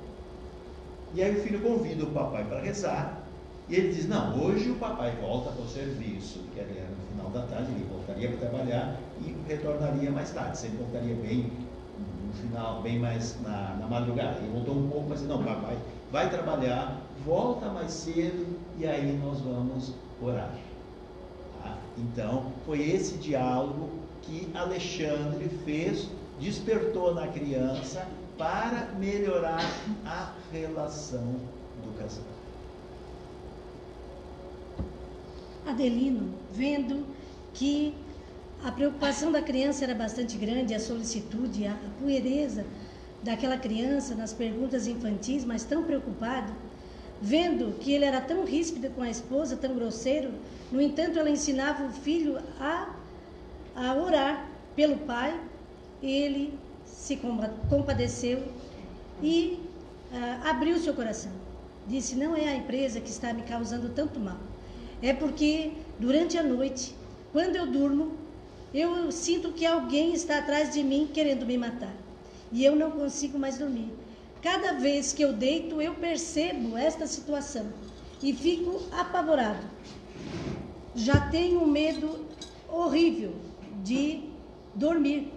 [1.14, 3.24] E aí o filho convida o papai para rezar.
[3.70, 7.30] E ele diz: Não, hoje o papai volta para o serviço, que era no final
[7.32, 10.58] da tarde, ele voltaria para trabalhar e retornaria mais tarde.
[10.58, 11.52] Sempre voltaria bem
[12.26, 14.40] no final, bem mais na, na madrugada.
[14.40, 15.78] Ele voltou um pouco, mas Não, papai
[16.12, 20.54] vai trabalhar, volta mais cedo e aí nós vamos orar.
[21.62, 21.78] Tá?
[21.98, 23.90] Então, foi esse diálogo
[24.22, 29.64] que Alexandre fez, despertou na criança para melhorar
[30.06, 31.36] a relação
[31.84, 32.24] do casal.
[35.66, 37.06] Adelino, vendo
[37.54, 37.94] que
[38.64, 42.66] a preocupação da criança era bastante grande, a solicitude, a puereza
[43.24, 46.54] daquela criança nas perguntas infantis, mas tão preocupado,
[47.22, 50.32] vendo que ele era tão ríspido com a esposa, tão grosseiro,
[50.72, 52.94] no entanto, ela ensinava o filho a,
[53.76, 55.40] a orar pelo pai,
[56.04, 56.54] ele
[56.86, 57.20] se
[57.70, 58.44] compadeceu
[59.22, 59.60] e
[60.12, 61.32] uh, abriu seu coração.
[61.88, 64.38] Disse: Não é a empresa que está me causando tanto mal.
[65.02, 66.94] É porque durante a noite,
[67.32, 68.12] quando eu durmo,
[68.74, 71.96] eu sinto que alguém está atrás de mim querendo me matar.
[72.52, 73.92] E eu não consigo mais dormir.
[74.42, 77.68] Cada vez que eu deito, eu percebo esta situação
[78.22, 79.66] e fico apavorado.
[80.96, 82.26] Já tenho um medo
[82.70, 83.34] horrível
[83.84, 84.24] de
[84.74, 85.32] dormir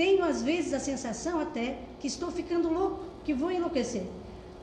[0.00, 4.04] tenho às vezes a sensação até que estou ficando louco, que vou enlouquecer.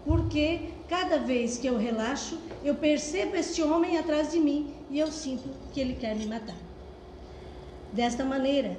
[0.04, 5.12] porque cada vez que eu relaxo, eu percebo este homem atrás de mim e eu
[5.12, 6.56] sinto que ele quer me matar.
[7.98, 8.78] Desta maneira,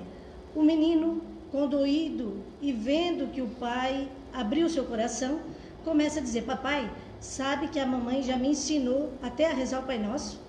[0.55, 5.41] o menino, condoído e vendo que o pai abriu seu coração,
[5.85, 9.87] começa a dizer: Papai, sabe que a mamãe já me ensinou até a rezar o
[9.87, 10.41] Pai Nosso?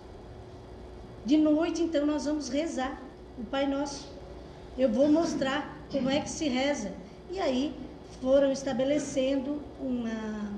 [1.25, 3.01] De noite, então, nós vamos rezar
[3.39, 4.08] o Pai Nosso.
[4.77, 6.91] Eu vou mostrar como é que se reza.
[7.32, 7.73] E aí
[8.21, 10.51] foram estabelecendo uma,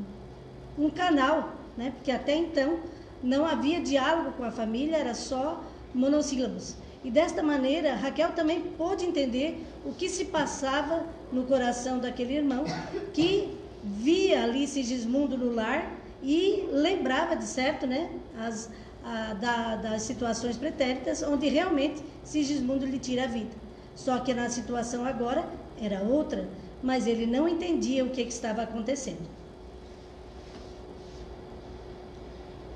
[0.78, 1.94] um canal, né?
[1.96, 2.78] porque até então
[3.24, 6.76] não havia diálogo com a família, era só monossílabos.
[7.04, 12.64] E desta maneira, Raquel também pôde entender o que se passava no coração daquele irmão,
[13.12, 18.70] que via ali Sigismundo no lar e lembrava de certo, né, as,
[19.04, 23.56] a, da, das situações pretéritas, onde realmente Sigismundo lhe tira a vida.
[23.96, 25.44] Só que na situação agora
[25.82, 26.48] era outra,
[26.84, 29.28] mas ele não entendia o que, que estava acontecendo.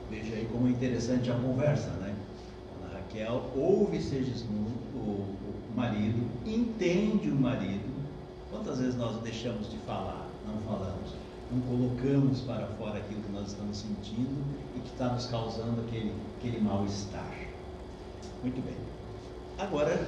[0.09, 2.14] Veja aí como é interessante a conversa, né?
[3.15, 7.95] Raquel ouve Sigismundo, o, o marido, entende o marido.
[8.51, 11.13] Quantas vezes nós deixamos de falar, não falamos,
[11.49, 14.43] não colocamos para fora aquilo que nós estamos sentindo
[14.75, 17.36] e que está nos causando aquele, aquele mal-estar.
[18.43, 18.75] Muito bem.
[19.58, 20.08] Agora,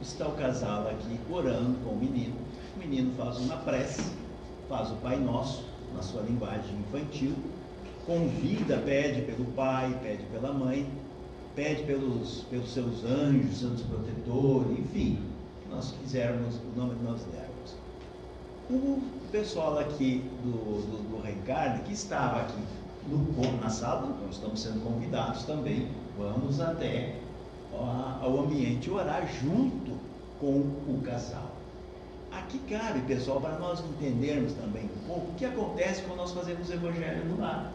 [0.00, 2.36] está o casal aqui orando com o menino.
[2.76, 4.12] O menino faz uma prece,
[4.68, 7.34] faz o Pai Nosso, na sua linguagem infantil,
[8.06, 10.86] convida, pede pelo pai, pede pela mãe,
[11.58, 15.18] pede pelos, pelos seus anjos, santos protetores, enfim,
[15.60, 17.74] que nós quisermos, o nome que nós dermos.
[18.70, 22.62] O pessoal aqui do, do, do Reencarne, que estava aqui
[23.08, 27.16] no, na sala, nós estamos sendo convidados também, vamos até
[28.22, 29.98] ao ambiente orar junto
[30.38, 31.56] com o casal.
[32.30, 36.68] Aqui cabe, pessoal, para nós entendermos também um pouco o que acontece quando nós fazemos
[36.68, 37.72] o evangelho no lar.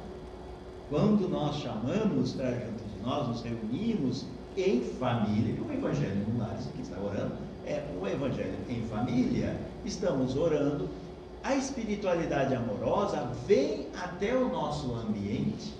[0.89, 4.25] Quando nós chamamos para junto nós, nos reunimos
[4.57, 7.33] em família, o evangelho no lar, isso aqui está orando,
[7.65, 10.89] é o evangelho em família, estamos orando,
[11.43, 15.73] a espiritualidade amorosa vem até o nosso ambiente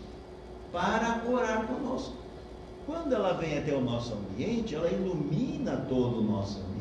[0.72, 2.16] para orar conosco.
[2.86, 6.74] Quando ela vem até o nosso ambiente, ela ilumina todo o nosso ambiente.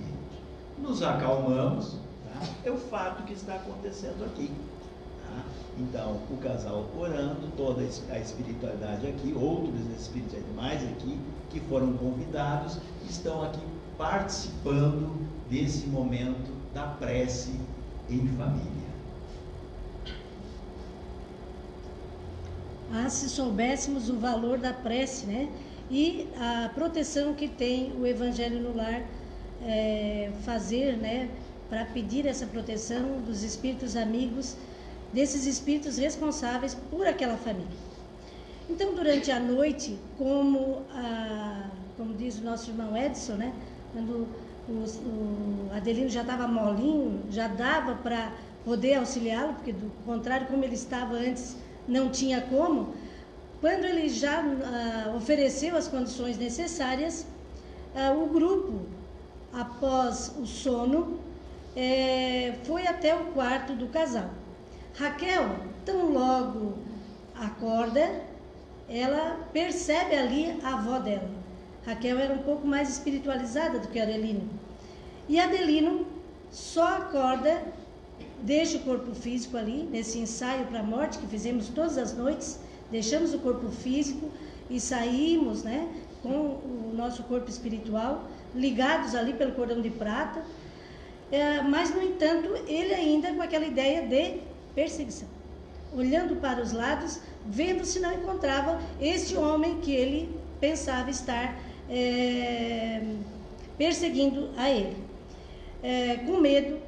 [0.79, 1.93] Nos acalmamos,
[2.25, 2.47] tá?
[2.65, 4.51] é o fato que está acontecendo aqui.
[5.79, 11.19] Então, o casal orando, toda a espiritualidade aqui, outros espíritos mais aqui,
[11.51, 13.61] que foram convidados, estão aqui
[13.97, 17.53] participando desse momento da prece
[18.09, 18.93] em família.
[22.93, 25.49] Ah, se soubéssemos o valor da prece, né?
[25.91, 29.03] E a proteção que tem o Evangelho no Lar
[29.65, 31.31] é, fazer, né?
[31.71, 34.57] Para pedir essa proteção dos espíritos amigos
[35.13, 37.77] desses espíritos responsáveis por aquela família.
[38.69, 43.53] Então, durante a noite, como, a, como diz o nosso irmão Edson, né,
[43.93, 44.27] quando
[44.69, 48.33] o, o Adelino já estava molinho, já dava para
[48.65, 52.95] poder auxiliá-lo, porque do contrário, como ele estava antes, não tinha como.
[53.61, 57.27] Quando ele já ah, ofereceu as condições necessárias,
[57.95, 58.81] ah, o grupo,
[59.53, 61.19] após o sono,
[61.77, 64.31] é, foi até o quarto do casal.
[64.95, 66.79] Raquel, tão logo
[67.35, 68.23] acorda,
[68.89, 71.29] ela percebe ali a avó dela.
[71.87, 74.49] Raquel era um pouco mais espiritualizada do que Adelino.
[75.29, 76.07] E Adelino
[76.51, 77.63] só acorda,
[78.43, 82.61] deixa o corpo físico ali, nesse ensaio para a morte que fizemos todas as noites,
[82.91, 84.31] deixamos o corpo físico
[84.69, 85.89] e saímos né,
[86.23, 90.45] com o nosso corpo espiritual, ligados ali pelo cordão de prata.
[91.31, 95.29] É, mas, no entanto, ele ainda com aquela ideia de perseguição.
[95.95, 101.59] Olhando para os lados, vendo se não encontrava este homem que ele pensava estar
[101.91, 103.03] é,
[103.77, 104.97] perseguindo a ele.
[105.83, 106.79] É, com medo,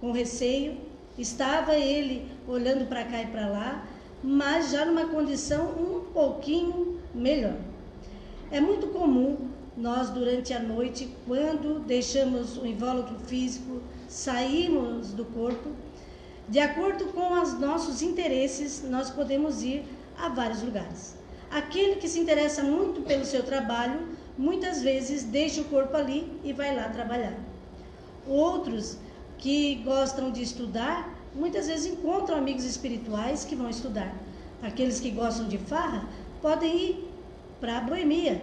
[0.00, 0.76] com receio,
[1.18, 3.88] estava ele olhando para cá e para lá,
[4.22, 7.56] mas já numa condição um pouquinho melhor.
[8.50, 15.70] É muito comum nós, durante a noite, quando deixamos o invólucro físico, saímos do corpo,
[16.50, 19.84] de acordo com os nossos interesses, nós podemos ir
[20.18, 21.14] a vários lugares.
[21.48, 26.52] Aquele que se interessa muito pelo seu trabalho, muitas vezes deixa o corpo ali e
[26.52, 27.38] vai lá trabalhar.
[28.26, 28.98] Outros
[29.38, 34.12] que gostam de estudar, muitas vezes encontram amigos espirituais que vão estudar.
[34.60, 36.04] Aqueles que gostam de farra
[36.42, 37.08] podem ir
[37.60, 38.42] para a boemia.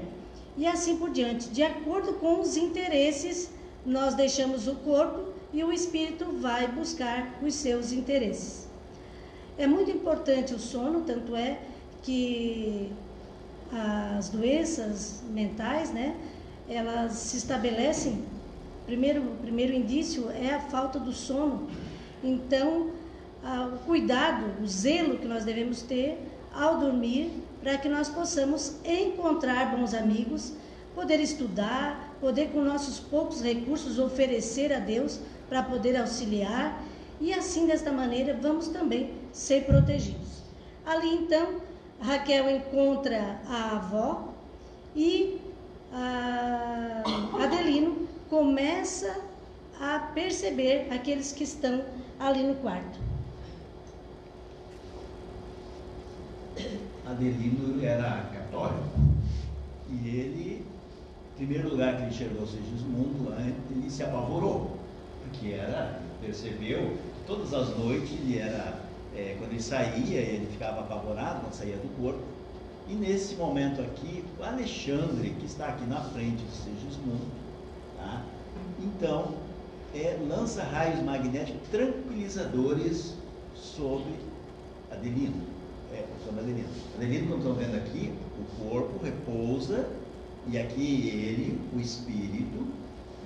[0.55, 1.49] E assim por diante.
[1.49, 3.51] De acordo com os interesses,
[3.85, 8.67] nós deixamos o corpo e o espírito vai buscar os seus interesses.
[9.57, 11.59] É muito importante o sono, tanto é
[12.03, 12.91] que
[13.71, 16.15] as doenças mentais, né,
[16.69, 18.23] elas se estabelecem.
[18.85, 21.67] Primeiro, primeiro indício é a falta do sono.
[22.23, 22.91] Então,
[23.73, 26.17] o cuidado, o zelo que nós devemos ter
[26.53, 27.31] ao dormir,
[27.61, 30.53] para que nós possamos encontrar bons amigos,
[30.95, 36.83] poder estudar, poder com nossos poucos recursos oferecer a Deus para poder auxiliar
[37.19, 40.43] e assim desta maneira vamos também ser protegidos.
[40.85, 41.61] Ali então
[41.99, 44.33] Raquel encontra a avó
[44.95, 45.41] e
[45.91, 47.03] a
[47.43, 49.21] Adelino começa
[49.79, 51.83] a perceber aqueles que estão
[52.19, 52.99] ali no quarto.
[57.05, 58.99] Adelino era católico
[59.89, 60.65] e ele,
[61.33, 63.33] em primeiro lugar que ele enxergou Segismundo,
[63.71, 64.76] ele se apavorou,
[65.37, 68.81] porque era, percebeu que todas as noites ele era,
[69.15, 72.21] é, quando ele saía, ele ficava apavorado quando saía do corpo.
[72.89, 77.27] E nesse momento aqui, o Alexandre, que está aqui na frente de Segismundo,
[77.97, 78.23] tá?
[78.79, 79.35] então
[79.93, 83.15] é, lança raios magnéticos tranquilizadores
[83.55, 84.13] sobre
[84.91, 85.57] Adelino
[85.93, 86.69] é, sobre Adelino.
[86.95, 89.87] Adelino, como estão vendo aqui, o corpo repousa
[90.47, 92.67] e aqui ele, o espírito,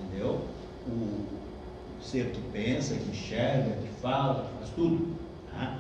[0.04, 0.42] entendeu?
[0.88, 1.41] O
[2.04, 5.16] ser que pensa, que enxerga, que fala, que faz tudo.
[5.52, 5.80] Tá?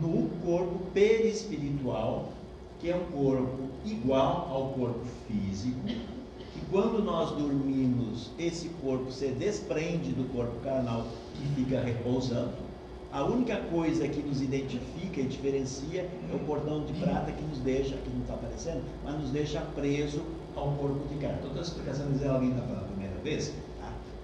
[0.00, 2.32] No corpo perispiritual,
[2.80, 9.28] que é um corpo igual ao corpo físico, que quando nós dormimos, esse corpo se
[9.28, 12.72] desprende do corpo carnal que fica repousando
[13.12, 17.58] a única coisa que nos identifica e diferencia é o cordão de prata que nos
[17.58, 20.22] deixa, que não está aparecendo, mas nos deixa preso
[20.56, 21.38] ao corpo de carne.
[21.42, 23.52] Toda a explicação dizer alguém está falando a primeira vez.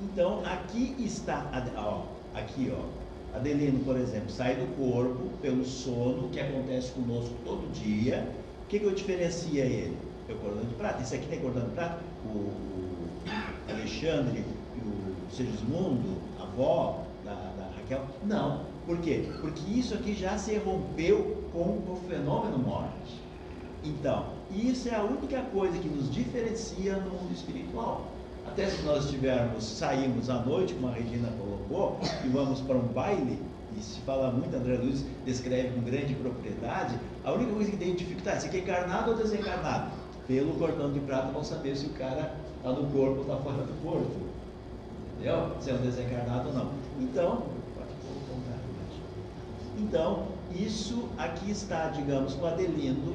[0.02, 2.02] Então, aqui está, ó,
[2.34, 8.28] aqui, ó, Adelino, por exemplo, sai do corpo pelo sono que acontece conosco todo dia.
[8.64, 9.96] O que, que eu diferencia ele?
[10.28, 11.02] É o cordão de prata.
[11.02, 12.00] Esse aqui tem cordão de prata?
[12.24, 13.08] O, o
[13.68, 14.44] Alexandre,
[14.76, 18.04] o Segismundo, a avó da, da Raquel?
[18.24, 18.64] Não.
[18.86, 19.28] Por quê?
[19.40, 23.20] Porque isso aqui já se rompeu com o fenômeno morte.
[23.84, 28.06] Então, isso é a única coisa que nos diferencia no mundo espiritual.
[28.48, 32.88] Até se nós estivermos, saímos à noite, como a Regina colocou, e vamos para um
[32.88, 33.38] baile,
[33.76, 38.22] e se fala muito, André Luiz descreve com grande propriedade, a única coisa que identifica,
[38.22, 39.90] tá, esse aqui é encarnado ou desencarnado?
[40.26, 43.62] Pelo cordão de prata vão saber se o cara está no corpo ou está fora
[43.62, 44.16] do corpo.
[45.14, 45.52] Entendeu?
[45.60, 46.70] Se é um desencarnado ou não.
[47.00, 47.42] Então,
[49.78, 53.14] então, isso aqui está, digamos, o Adelino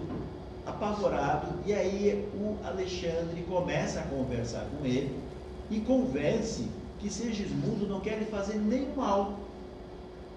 [0.65, 5.22] apavorado, e aí o Alexandre começa a conversar com ele
[5.69, 6.67] e convence
[6.99, 9.39] que Segismundo não quer lhe fazer nenhum mal.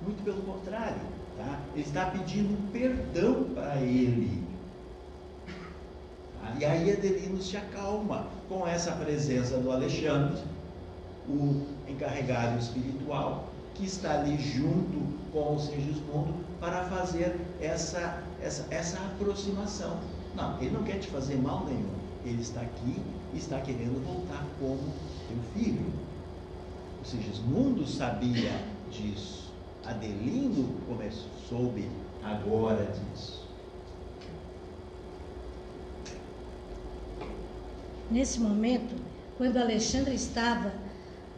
[0.03, 1.01] Muito pelo contrário,
[1.39, 1.61] tá?
[1.75, 4.43] ele está pedindo perdão para ele.
[6.41, 6.55] Tá?
[6.59, 10.43] E aí Adelino se acalma com essa presença do Alexandre,
[11.29, 18.99] o encarregado espiritual, que está ali junto com o Sigismundo para fazer essa, essa, essa
[18.99, 19.99] aproximação.
[20.35, 21.95] Não, ele não quer te fazer mal nenhum.
[22.25, 23.01] Ele está aqui
[23.33, 24.81] e está querendo voltar como
[25.29, 25.93] teu filho.
[27.03, 28.53] O Sigismundo sabia
[28.91, 29.53] disso.
[29.85, 31.89] Adelino começou, soube
[32.23, 33.47] agora disso.
[38.11, 38.95] Nesse momento,
[39.37, 40.73] quando Alexandre estava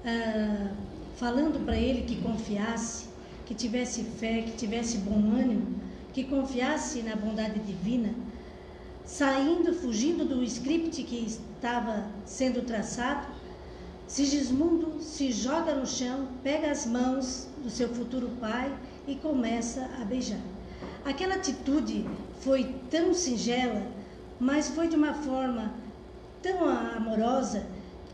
[0.04, 0.70] ah,
[1.16, 3.08] falando para ele que confiasse,
[3.44, 5.76] que tivesse fé, que tivesse bom ânimo,
[6.12, 8.14] que confiasse na bondade divina,
[9.04, 13.26] saindo, fugindo do script que estava sendo traçado,
[14.08, 18.74] Sigismundo se joga no chão, pega as mãos do seu futuro pai
[19.06, 20.40] e começa a beijar.
[21.04, 22.06] Aquela atitude
[22.40, 23.86] foi tão singela,
[24.40, 25.74] mas foi de uma forma
[26.40, 27.66] tão amorosa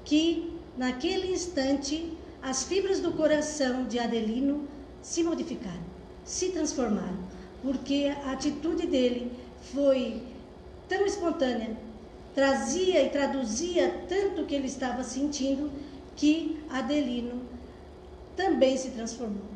[0.05, 4.67] que naquele instante as fibras do coração de Adelino
[5.01, 5.85] se modificaram,
[6.25, 7.19] se transformaram,
[7.63, 9.31] porque a atitude dele
[9.73, 10.21] foi
[10.89, 11.77] tão espontânea,
[12.35, 15.71] trazia e traduzia tanto o que ele estava sentindo,
[16.17, 17.43] que Adelino
[18.37, 19.55] também se transformou.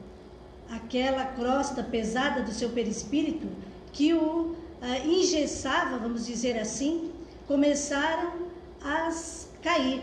[0.70, 3.48] Aquela crosta pesada do seu perispírito
[3.92, 4.56] que o uh,
[5.06, 7.11] engessava, vamos dizer assim,
[7.46, 8.32] começaram
[8.82, 9.11] a
[9.62, 10.02] cair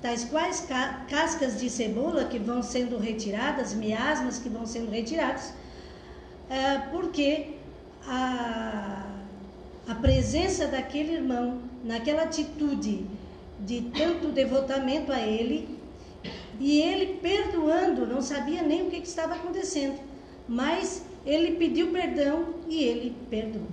[0.00, 5.52] tais quais ca cascas de cebola que vão sendo retiradas, miasmas que vão sendo retirados,
[6.48, 7.54] é, porque
[8.06, 9.04] a,
[9.88, 13.06] a presença daquele irmão, naquela atitude
[13.60, 15.75] de tanto devotamento a ele,
[16.58, 19.98] e ele perdoando, não sabia nem o que, que estava acontecendo,
[20.48, 23.66] mas ele pediu perdão e ele perdoou.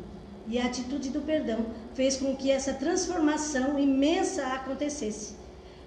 [0.47, 5.36] E a atitude do perdão fez com que essa transformação imensa acontecesse.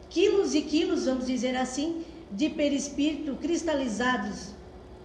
[0.08, 4.54] Quilos e quilos, vamos dizer assim, de perispírito cristalizados,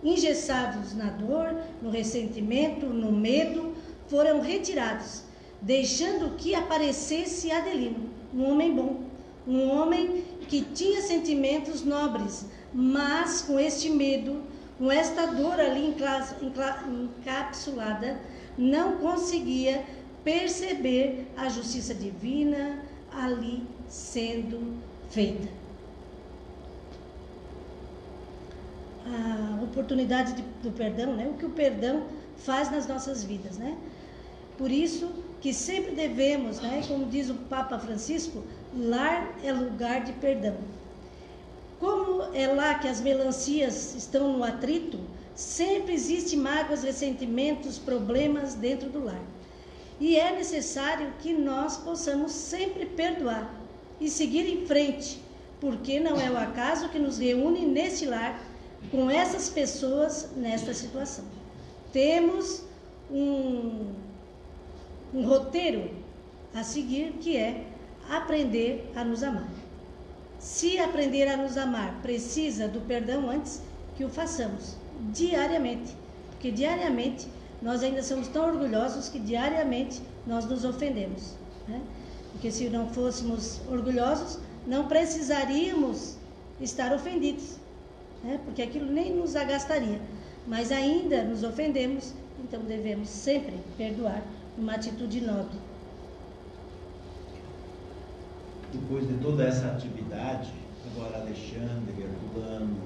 [0.03, 3.73] engessados na dor, no ressentimento, no medo,
[4.07, 5.23] foram retirados,
[5.61, 9.01] deixando que aparecesse Adelino, um homem bom,
[9.47, 14.41] um homem que tinha sentimentos nobres, mas com este medo,
[14.77, 15.95] com esta dor ali
[16.81, 18.19] encapsulada,
[18.57, 19.85] não conseguia
[20.25, 22.83] perceber a justiça divina
[23.13, 24.77] ali sendo
[25.09, 25.47] feita.
[29.05, 31.29] A oportunidade de, do perdão, né?
[31.33, 32.03] o que o perdão
[32.35, 33.57] faz nas nossas vidas.
[33.57, 33.77] Né?
[34.57, 36.81] Por isso que sempre devemos, né?
[36.89, 38.43] como diz o Papa Francisco,
[38.77, 40.55] lar é lugar de perdão.
[41.79, 44.99] Como é lá que as melancias estão no atrito,
[45.35, 49.21] sempre existe mágoas, ressentimentos, problemas dentro do lar.
[49.99, 53.53] E é necessário que nós possamos sempre perdoar
[53.99, 55.21] e seguir em frente,
[55.59, 58.41] porque não é o acaso que nos reúne neste lar
[58.89, 61.25] com essas pessoas nesta situação.
[61.93, 62.63] Temos
[63.11, 63.93] um,
[65.13, 65.91] um roteiro
[66.53, 67.65] a seguir que é
[68.09, 69.47] aprender a nos amar.
[70.39, 73.61] Se aprender a nos amar precisa do perdão antes,
[73.95, 74.75] que o façamos
[75.13, 75.95] diariamente.
[76.31, 77.27] Porque diariamente
[77.61, 81.35] nós ainda somos tão orgulhosos que diariamente nós nos ofendemos.
[81.67, 81.81] Né?
[82.31, 86.17] Porque se não fôssemos orgulhosos, não precisaríamos
[86.59, 87.57] estar ofendidos.
[88.23, 88.39] Né?
[88.43, 90.01] Porque aquilo nem nos agastaria.
[90.47, 94.23] Mas ainda nos ofendemos, então devemos sempre perdoar
[94.57, 95.70] uma atitude nobre
[98.71, 100.51] depois de toda essa atividade,
[100.91, 102.77] agora Alexandre, Herculano,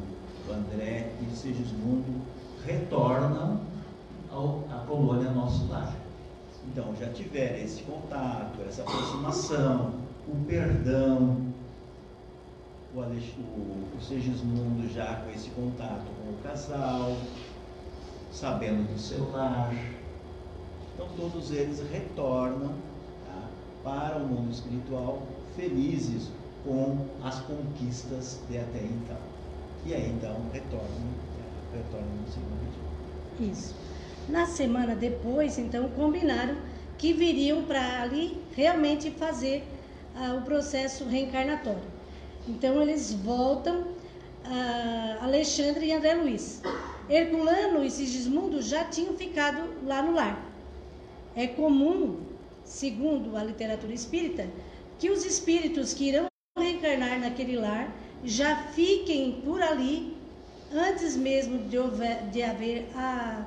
[0.52, 2.22] André e Sigismundo
[2.66, 3.62] retornam
[4.32, 5.96] ao, à colônia Nosso Lar.
[6.68, 9.94] Então, já tiveram esse contato, essa aproximação,
[10.28, 11.38] o perdão,
[12.94, 17.16] o, Alex, o, o já com esse contato com o casal,
[18.32, 19.74] sabendo do seu lar.
[20.94, 22.74] Então, todos eles retornam
[23.26, 23.50] tá,
[23.84, 25.22] para o mundo espiritual
[25.56, 26.30] felizes
[26.64, 29.18] com as conquistas de até então.
[29.86, 30.90] E aí então retornam,
[31.74, 33.52] retornam no segundo dia.
[33.52, 33.76] Isso.
[34.28, 36.56] Na semana depois, então, combinaram
[36.98, 39.64] que viriam para ali realmente fazer
[40.16, 41.84] ah, o processo reencarnatório.
[42.48, 43.84] Então eles voltam
[44.46, 46.62] ah, Alexandre e André Luiz.
[47.08, 50.44] Herculano e Sigismundo já tinham ficado lá no lar.
[51.36, 52.22] É comum,
[52.64, 54.48] segundo a literatura espírita,
[55.00, 56.28] que os espíritos que irão
[56.58, 57.94] reencarnar naquele lar
[58.24, 60.16] já fiquem por ali
[60.74, 63.46] antes mesmo de, houver, de haver a,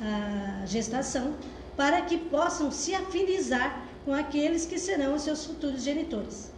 [0.00, 1.34] a gestação,
[1.76, 6.50] para que possam se afinizar com aqueles que serão os seus futuros genitores.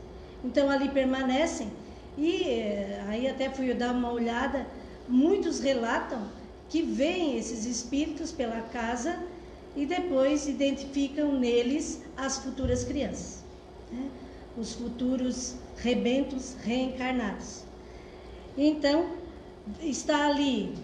[0.43, 1.71] Então ali permanecem
[2.17, 4.67] e eh, aí até fui dar uma olhada,
[5.09, 6.23] muitos relatam
[6.69, 9.19] que veem esses espíritos pela casa
[9.77, 13.44] e depois identificam neles as futuras crianças
[13.95, 14.11] né?
[14.57, 17.65] os futuros rebentos reencarnados.
[18.57, 19.11] Então,
[19.81, 20.75] está ali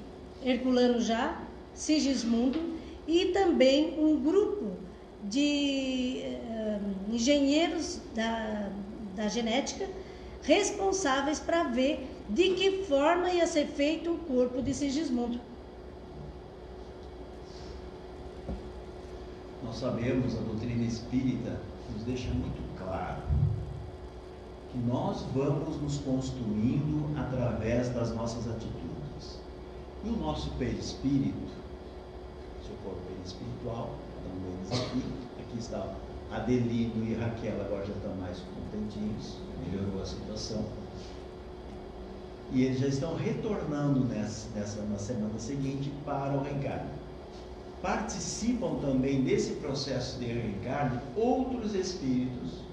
[0.45, 1.41] Herculano já,
[1.75, 2.61] Sigismundo
[3.07, 4.73] e também um grupo
[5.25, 8.71] de uh, engenheiros da,
[9.15, 9.89] da genética
[10.43, 15.41] responsáveis para ver de que forma ia ser feito o corpo de Sigismundo.
[19.63, 21.61] Nós sabemos, a doutrina espírita
[21.93, 22.70] nos deixa muito
[24.71, 29.41] que nós vamos nos construindo através das nossas atitudes.
[30.05, 31.51] E o nosso perispírito,
[32.67, 33.95] seu corpo perispiritual,
[34.27, 35.03] um deles aqui,
[35.41, 35.95] aqui está
[36.31, 40.65] Adelino e Raquel, agora já estão mais contentinhos, melhorou a situação.
[42.53, 47.01] E eles já estão retornando nessa, nessa, na semana seguinte para o reencarno
[47.83, 52.70] participam também desse processo de reencarne outros espíritos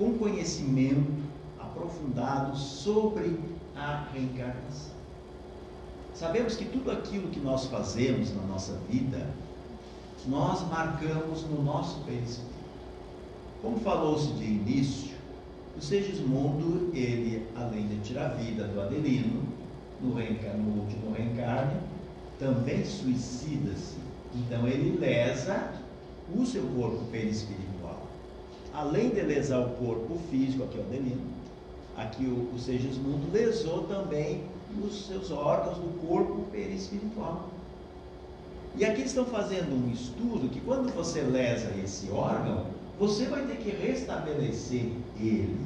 [0.00, 1.12] com conhecimento
[1.58, 3.38] aprofundado sobre
[3.76, 4.94] a reencarnação.
[6.14, 9.26] Sabemos que tudo aquilo que nós fazemos na nossa vida,
[10.26, 12.50] nós marcamos no nosso perispírito.
[13.60, 15.10] Como falou-se de início,
[15.76, 19.42] o Segismundo, ele, além de tirar a vida do Adelino,
[20.00, 21.78] no, no último reencarne,
[22.38, 23.96] também suicida-se.
[24.34, 25.74] Então ele lesa
[26.34, 27.69] o seu corpo perispiritual.
[28.72, 31.22] Além de lesar o corpo físico, aqui o Delino,
[31.96, 34.44] aqui o, o Segismundo lesou também
[34.84, 37.48] os seus órgãos do corpo perispiritual.
[38.76, 42.66] E aqui estão fazendo um estudo que quando você lesa esse órgão,
[42.98, 45.58] você vai ter que restabelecer ele.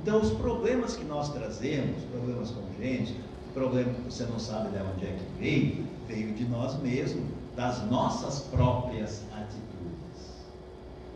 [0.00, 3.14] Então, os problemas que nós trazemos, problemas congênitos,
[3.54, 7.24] problema que você não sabe de onde é que veio, veio de nós mesmos,
[7.56, 9.63] das nossas próprias atitudes.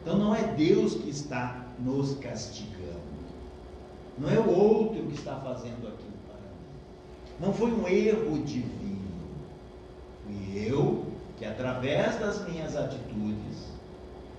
[0.09, 2.99] Então, não é Deus que está nos castigando.
[4.17, 7.39] Não é o outro que está fazendo aquilo para mim.
[7.39, 9.03] Não foi um erro divino.
[10.25, 11.05] Fui eu
[11.37, 13.69] que, através das minhas atitudes,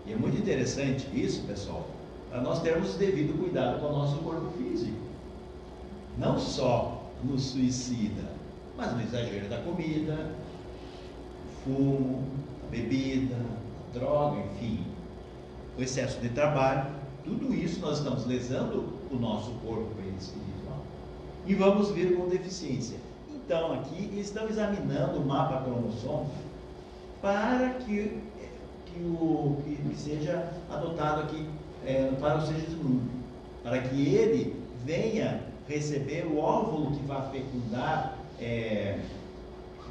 [0.07, 1.87] e é muito interessante isso, pessoal,
[2.31, 4.97] para nós termos devido cuidado com o nosso corpo físico.
[6.17, 8.23] Não só no suicida,
[8.75, 10.31] mas no exagero da comida,
[11.63, 12.23] fumo,
[12.71, 13.37] bebida,
[13.93, 14.88] droga, enfim,
[15.79, 16.87] o excesso de trabalho,
[17.23, 20.83] tudo isso nós estamos lesando o nosso corpo espiritual.
[21.45, 22.97] E vamos vir com deficiência.
[23.29, 26.31] Então, aqui estão examinando o mapa cromossômico
[27.21, 28.21] para que,
[28.85, 31.47] que, o, que, seja adotado aqui
[31.85, 33.09] é, para o Segismundo,
[33.63, 38.99] para que ele venha receber o óvulo que vai fecundar, é,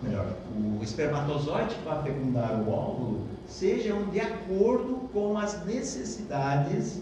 [0.03, 7.01] melhor, o espermatozoide vai fecundar o óvulo, sejam de acordo com as necessidades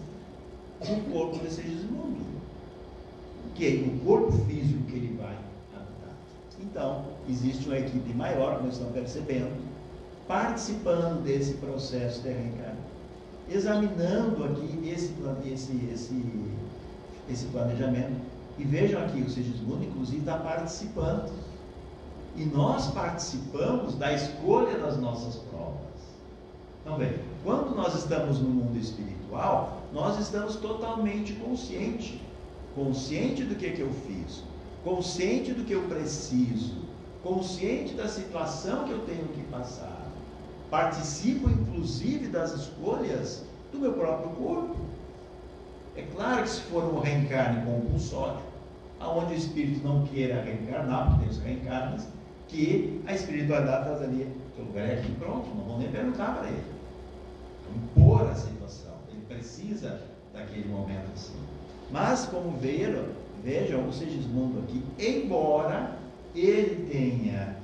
[0.81, 2.25] do corpo desse mundo,
[3.55, 5.37] que o corpo físico que ele vai
[5.75, 6.15] habitar.
[6.61, 9.51] Então, existe uma equipe maior, como estão percebendo,
[10.29, 12.77] participando desse processo de reencarnação,
[13.49, 15.15] examinando aqui esse,
[15.47, 16.25] esse, esse,
[17.31, 18.21] esse planejamento.
[18.59, 21.31] E vejam aqui, o Segismundo, inclusive, está participando.
[22.37, 25.77] E nós participamos da escolha das nossas provas.
[26.83, 32.21] Então, bem, quando nós estamos no mundo espiritual, nós estamos totalmente consciente,
[32.75, 34.43] consciente do que, que eu fiz,
[34.85, 36.75] consciente do que eu preciso,
[37.23, 40.07] consciente da situação que eu tenho que passar.
[40.71, 44.77] Participo, inclusive, das escolhas do meu próprio corpo.
[45.97, 48.41] É claro que se for um reencarne compulsório,
[49.01, 52.07] aonde o espírito não queira reencarnar, porque tem os reencarnes,
[52.49, 54.29] que a espiritualidade traz ali,
[54.59, 56.63] o lugar é aqui, pronto, não vão nem perguntar para ele.
[57.75, 58.87] Impor a situação
[59.29, 60.01] precisa
[60.35, 61.37] daquele momento assim.
[61.91, 63.05] Mas, como viram,
[63.45, 65.97] vejam o Segismundo aqui, embora
[66.35, 67.57] ele tenha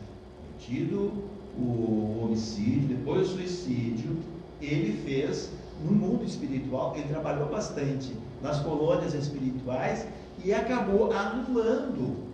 [0.59, 1.13] tido
[1.59, 4.17] o homicídio, depois o suicídio,
[4.61, 5.51] ele fez
[5.85, 10.07] no mundo espiritual, ele trabalhou bastante nas colônias espirituais
[10.45, 12.32] e acabou anulando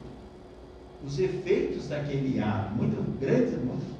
[1.04, 3.98] os efeitos daquele ato, muito grande, muito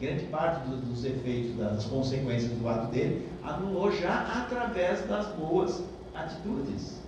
[0.00, 5.82] grande parte dos, efeitos, das consequências do ato dele, anulou já através das boas
[6.14, 6.98] atitudes.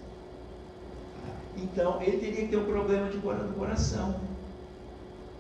[1.57, 4.17] Então, ele teria que ter um problema de no coração.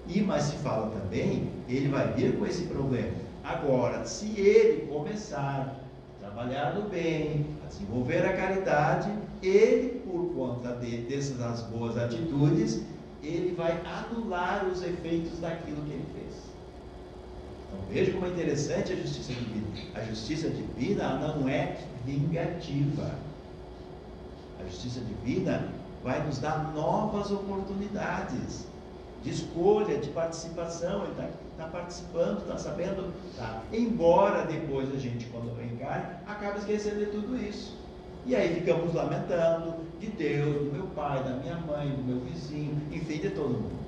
[0.08, 3.12] E, mas se fala também, ele vai vir com esse problema.
[3.44, 5.76] Agora, se ele começar
[6.18, 9.10] a trabalhar no bem, a desenvolver a caridade,
[9.42, 12.82] ele, por conta de, dessas boas atitudes,
[13.22, 16.34] ele vai anular os efeitos daquilo que ele fez.
[17.68, 19.66] Então veja como é interessante a justiça divina.
[19.94, 23.14] A justiça divina não é vingativa.
[24.60, 25.68] A justiça divina
[26.02, 28.66] vai nos dar novas oportunidades
[29.22, 31.04] de escolha, de participação.
[31.04, 33.12] Ele está tá participando, está sabendo.
[33.36, 33.62] Tá.
[33.72, 37.76] Embora depois a gente, quando reencarne, acabe esquecendo de tudo isso.
[38.26, 42.76] E aí ficamos lamentando de Deus, do meu pai, da minha mãe, do meu vizinho,
[42.90, 43.82] enfim, de todo mundo.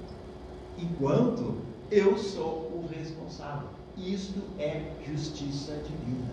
[0.78, 1.56] Enquanto
[1.90, 3.68] eu sou o responsável.
[3.96, 6.30] Isto é justiça divina.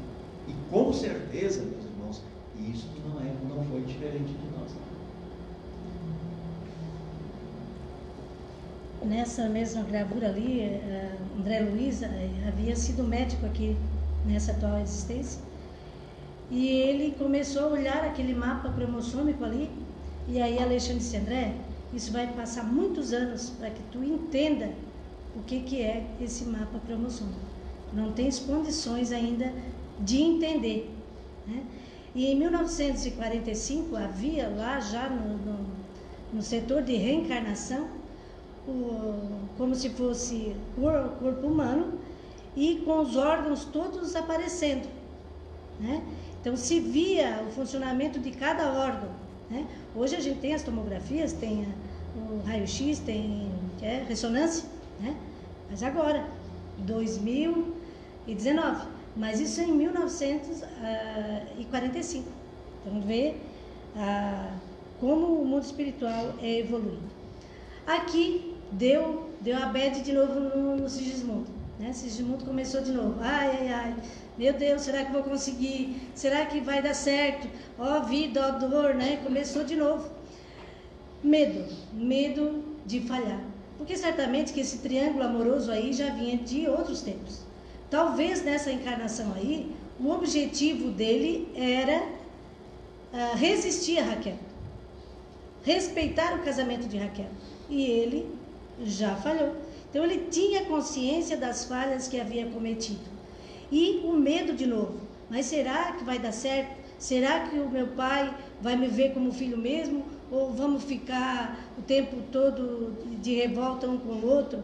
[0.47, 2.21] E com certeza, meus irmãos,
[2.59, 4.71] isso não, é, não foi diferente de nós.
[9.03, 13.75] Nessa mesma gravura ali, eh, André Luiz eh, havia sido médico aqui
[14.25, 15.41] nessa atual existência.
[16.52, 19.72] E ele começou a olhar aquele mapa cromossômico ali.
[20.28, 21.56] E aí Alexandre disse, André,
[21.93, 24.70] isso vai passar muitos anos para que tu entenda
[25.34, 27.39] o que, que é esse mapa cromossômico.
[27.93, 29.54] Não tens condições ainda
[29.97, 30.93] de entender.
[31.47, 31.64] Né?
[32.14, 35.66] E em 1945 havia lá já no, no,
[36.34, 37.88] no setor de reencarnação,
[38.68, 40.82] o, como se fosse o
[41.20, 41.93] corpo humano,
[42.56, 44.88] e com os órgãos todos aparecendo.
[45.80, 46.04] Né?
[46.41, 49.09] Então se via o funcionamento de cada órgão.
[49.49, 49.67] Né?
[49.95, 51.67] Hoje a gente tem as tomografias, tem
[52.15, 54.63] o raio-x, tem é, ressonância,
[54.99, 55.15] né?
[55.69, 56.25] Mas agora,
[56.79, 58.87] 2019.
[59.15, 62.27] Mas isso em 1945.
[62.81, 63.35] Então, vê
[63.95, 64.53] ah,
[64.99, 67.09] como o mundo espiritual é evoluindo.
[67.85, 71.51] Aqui, deu, deu a bed de novo no, no Sigismundo.
[71.79, 71.93] Né?
[71.93, 73.19] Sigismundo começou de novo.
[73.21, 73.95] Ai, ai, ai.
[74.41, 76.01] Meu Deus, será que vou conseguir?
[76.15, 77.47] Será que vai dar certo?
[77.77, 79.19] Ó oh, vida, ó oh, dor, né?
[79.23, 80.09] Começou de novo.
[81.23, 81.63] Medo,
[81.93, 83.39] medo de falhar.
[83.77, 87.41] Porque certamente que esse triângulo amoroso aí já vinha de outros tempos.
[87.87, 94.39] Talvez nessa encarnação aí, o objetivo dele era uh, resistir a Raquel.
[95.61, 97.29] Respeitar o casamento de Raquel.
[97.69, 98.27] E ele
[98.83, 99.55] já falhou.
[99.87, 103.11] Então ele tinha consciência das falhas que havia cometido.
[103.72, 104.99] E o medo de novo.
[105.30, 106.76] Mas será que vai dar certo?
[106.99, 110.05] Será que o meu pai vai me ver como filho mesmo?
[110.30, 114.63] Ou vamos ficar o tempo todo de revolta um com o outro?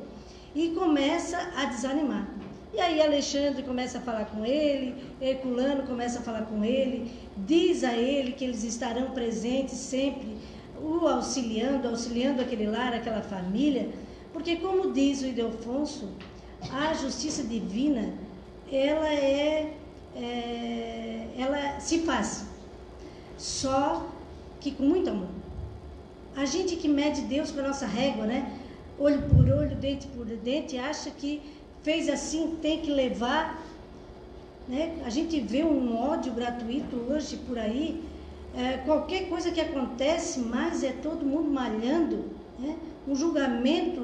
[0.54, 2.28] E começa a desanimar.
[2.74, 7.84] E aí Alexandre começa a falar com ele, Herculano começa a falar com ele, diz
[7.84, 10.38] a ele que eles estarão presentes sempre,
[10.80, 13.90] o auxiliando, auxiliando aquele lar, aquela família,
[14.32, 16.10] porque como diz o Ildefonso,
[16.72, 18.14] a justiça divina,
[18.72, 19.74] ela é,
[20.16, 22.46] é, ela se faz,
[23.38, 24.08] só
[24.60, 25.30] que com muito amor.
[26.36, 28.60] A gente que mede Deus com a nossa régua, né?
[29.00, 31.42] Olho por olho, dente por dente, acha que
[31.82, 33.64] fez assim, tem que levar.
[34.68, 35.02] Né?
[35.06, 38.04] A gente vê um ódio gratuito hoje por aí.
[38.56, 42.26] É, qualquer coisa que acontece, mais é todo mundo malhando.
[42.60, 42.76] Né?
[43.08, 44.02] Um julgamento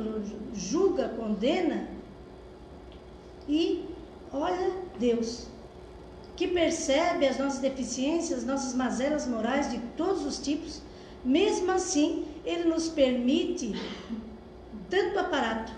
[0.53, 1.87] julga, condena.
[3.47, 3.83] E
[4.33, 5.47] olha Deus,
[6.35, 10.81] que percebe as nossas deficiências, as nossas mazelas morais de todos os tipos.
[11.23, 13.73] Mesmo assim, Ele nos permite
[14.89, 15.71] tanto aparato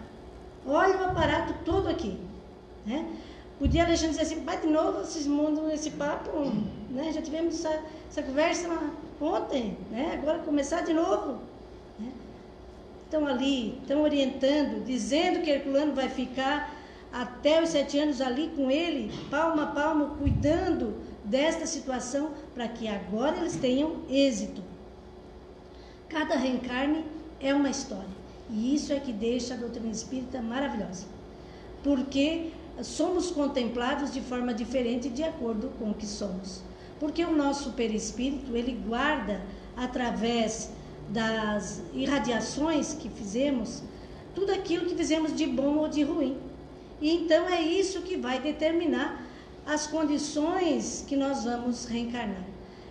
[0.68, 2.18] Olha o aparato todo aqui.
[2.86, 3.06] Né?
[3.60, 6.32] Podia Alexandre dizer assim, vai de novo esses mundos, esse papo,
[6.90, 7.12] né?
[7.14, 8.68] Já tivemos essa, essa conversa
[9.22, 10.20] ontem, né?
[10.22, 11.40] Agora começar de novo.
[12.00, 12.12] Né?
[13.04, 16.75] Estão ali, estão orientando, dizendo que Herculano vai ficar
[17.16, 22.90] até os sete anos ali com ele, palmo a palmo, cuidando desta situação, para que
[22.90, 24.62] agora eles tenham êxito.
[26.10, 27.06] Cada reencarne
[27.40, 28.16] é uma história.
[28.50, 31.06] E isso é que deixa a doutrina espírita maravilhosa.
[31.82, 32.52] Porque
[32.82, 36.62] somos contemplados de forma diferente de acordo com o que somos.
[37.00, 39.42] Porque o nosso perispírito, ele guarda
[39.78, 40.70] através
[41.10, 43.84] das irradiações que fizemos,
[44.34, 46.38] tudo aquilo que fizemos de bom ou de ruim.
[47.02, 49.26] E então é isso que vai determinar
[49.66, 52.44] as condições que nós vamos reencarnar.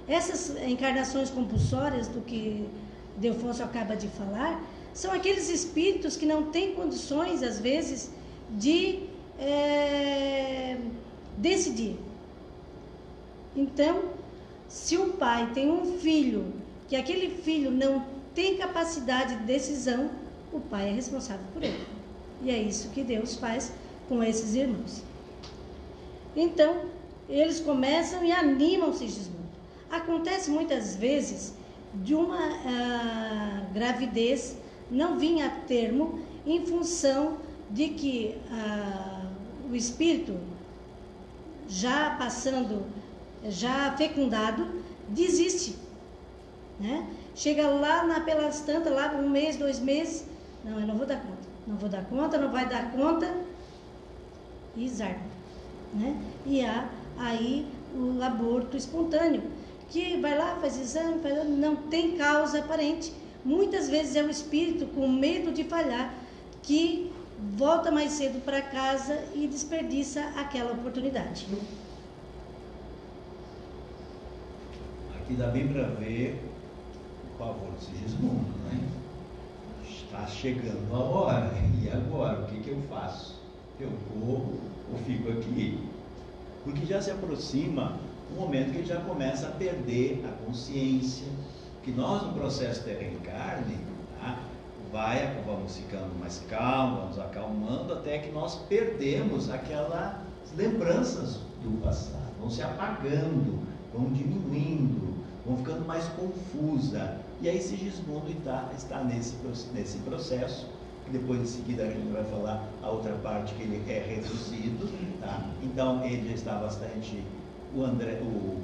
[0.07, 2.69] Essas encarnações compulsórias do que
[3.17, 8.11] Delfonso acaba de falar, são aqueles espíritos que não têm condições, às vezes,
[8.51, 9.01] de
[9.39, 10.77] é,
[11.39, 11.97] decidir.
[13.57, 14.03] Então,
[14.69, 16.53] se o pai tem um filho
[16.89, 20.11] que aquele filho não tem capacidade de decisão,
[20.53, 21.87] o pai é responsável por ele.
[22.43, 23.73] E é isso que Deus faz
[24.09, 25.03] com esses irmãos.
[26.37, 26.87] Então,
[27.29, 29.45] eles começam e animam Sigismundo.
[29.91, 31.55] Acontece muitas vezes
[31.95, 34.57] de uma uh, gravidez
[34.91, 37.39] não vinha a termo em função
[37.71, 39.23] de que ah,
[39.71, 40.39] o espírito,
[41.67, 42.85] já passando,
[43.45, 45.77] já fecundado, desiste.
[46.79, 47.09] Né?
[47.35, 50.27] Chega lá na, pelas tantas, lá um mês, dois meses,
[50.65, 51.55] não, eu não vou dar conta.
[51.67, 53.35] Não vou dar conta, não vai dar conta.
[54.89, 55.21] Zarpa.
[55.93, 56.17] Né?
[56.47, 59.43] E há aí o aborto espontâneo,
[59.89, 63.13] que vai lá, faz exame, faz, não tem causa aparente
[63.45, 66.15] Muitas vezes é o espírito com medo de falhar
[66.63, 67.13] que
[67.57, 71.47] volta mais cedo para casa e desperdiça aquela oportunidade.
[75.15, 76.43] Aqui dá bem para ver
[77.35, 78.81] o pavor de Sigismundo, né?
[79.87, 81.53] Está chegando a hora,
[81.83, 82.45] e agora?
[82.45, 83.44] O que, que eu faço?
[83.81, 84.61] Eu corro
[84.93, 85.79] ou fico aqui?
[86.63, 87.99] Porque já se aproxima
[88.31, 91.27] o momento que ele já começa a perder a consciência,
[91.83, 93.79] que nós no processo de reencarne,
[94.19, 94.39] tá,
[94.93, 100.15] vai, vamos ficando mais calmos, vamos acalmando, até que nós perdemos aquelas
[100.57, 103.59] lembranças do passado, vão se apagando,
[103.93, 105.15] vão diminuindo,
[105.45, 107.19] vão ficando mais confusa.
[107.41, 109.35] E aí Sigismundo está, está nesse,
[109.75, 110.67] nesse processo,
[111.11, 114.89] depois em seguida a gente vai falar a outra parte que ele é reduzido,
[115.21, 115.45] tá?
[115.63, 117.23] Então ele já está bastante,
[117.75, 118.59] o André, o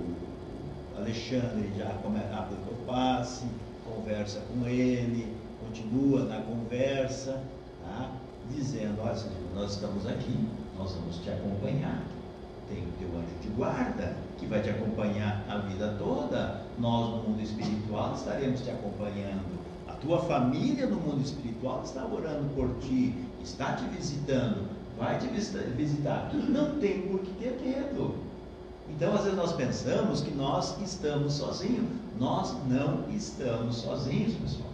[0.96, 3.46] Alexandre já abre o passe,
[3.84, 7.42] conversa com ele, continua na conversa,
[7.84, 8.10] tá?
[8.50, 9.16] dizendo, olha,
[9.54, 12.02] nós estamos aqui, nós vamos te acompanhar.
[12.68, 16.62] Tem o teu anjo de guarda que vai te acompanhar a vida toda.
[16.78, 19.59] Nós no mundo espiritual estaremos te acompanhando.
[20.00, 24.66] Tua família no mundo espiritual está orando por ti, está te visitando.
[24.98, 26.30] vai te visitar.
[26.34, 28.14] Não tem por que ter medo.
[28.88, 31.86] Então, às vezes nós pensamos que nós estamos sozinhos.
[32.18, 34.70] Nós não estamos sozinhos, pessoal.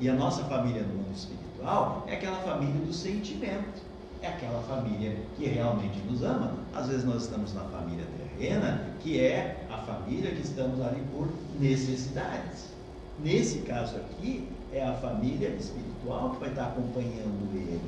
[0.00, 3.82] E a nossa família no mundo espiritual é aquela família do sentimento.
[4.22, 6.54] É aquela família que realmente nos ama.
[6.74, 8.06] Às vezes nós estamos na família
[8.38, 11.28] terrena, que é a família que estamos ali por
[11.58, 12.71] necessidades.
[13.18, 17.80] Nesse caso aqui, é a família espiritual que vai estar acompanhando ele.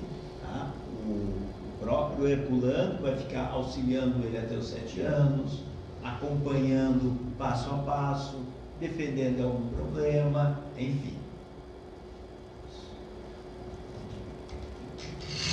[0.42, 0.70] Tá?
[1.06, 5.60] O, próprio Herculano vai ficar auxiliando ele até os sete anos,
[6.02, 8.40] acompanhando passo a passo,
[8.80, 11.14] defendendo algum problema, enfim.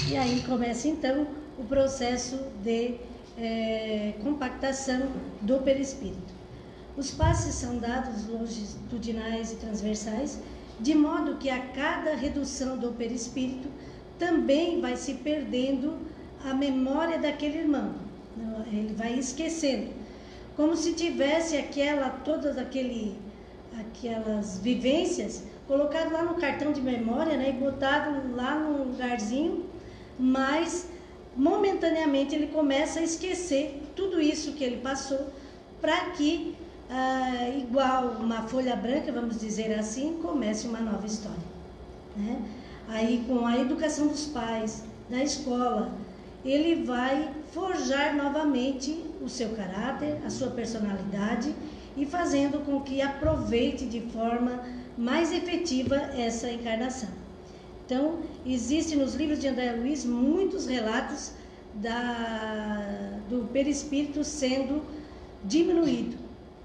[0.07, 2.95] E aí começa então o processo de
[3.37, 5.07] é, compactação
[5.41, 6.30] do perispírito.
[6.97, 10.39] Os passes são dados longitudinais e transversais,
[10.79, 13.69] de modo que a cada redução do perispírito
[14.19, 15.97] também vai se perdendo
[16.43, 17.93] a memória daquele irmão.
[18.67, 19.91] Ele vai esquecendo.
[20.55, 23.17] Como se tivesse aquela, todas aquele,
[23.79, 29.65] aquelas vivências colocado lá no cartão de memória, né, e botado lá num lugarzinho,
[30.19, 30.89] mas
[31.35, 35.27] momentaneamente ele começa a esquecer tudo isso que ele passou,
[35.79, 36.55] para que,
[36.91, 41.39] ah, igual uma folha branca, vamos dizer assim, comece uma nova história.
[42.17, 42.41] Né?
[42.89, 45.93] Aí, com a educação dos pais, da escola,
[46.43, 51.55] ele vai forjar novamente o seu caráter, a sua personalidade
[51.95, 54.61] e fazendo com que aproveite de forma
[54.97, 57.09] mais efetiva essa encarnação.
[57.85, 61.31] Então, existe nos livros de André Luiz muitos relatos
[61.75, 64.83] da, do perispírito sendo
[65.43, 66.17] diminuído,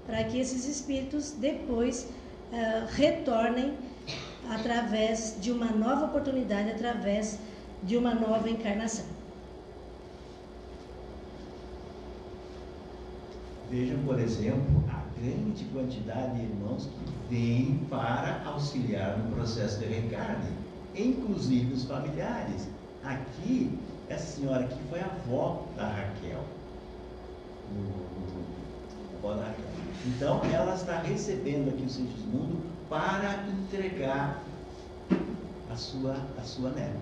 [0.07, 2.07] para que esses espíritos depois
[2.51, 3.73] uh, retornem
[4.49, 7.37] através de uma nova oportunidade, através
[7.83, 9.05] de uma nova encarnação.
[13.69, 19.85] Vejam, por exemplo, a grande quantidade de irmãos que vêm para auxiliar no processo de
[19.85, 20.49] reencarne,
[20.95, 22.69] inclusive os familiares.
[23.03, 23.77] Aqui,
[24.07, 26.43] essa senhora aqui foi a avó da Raquel.
[29.13, 29.66] A avó da Raquel.
[30.07, 32.57] Então, ela está recebendo aqui o Sigismundo
[32.89, 34.41] para entregar
[35.69, 36.97] a sua, a sua neta.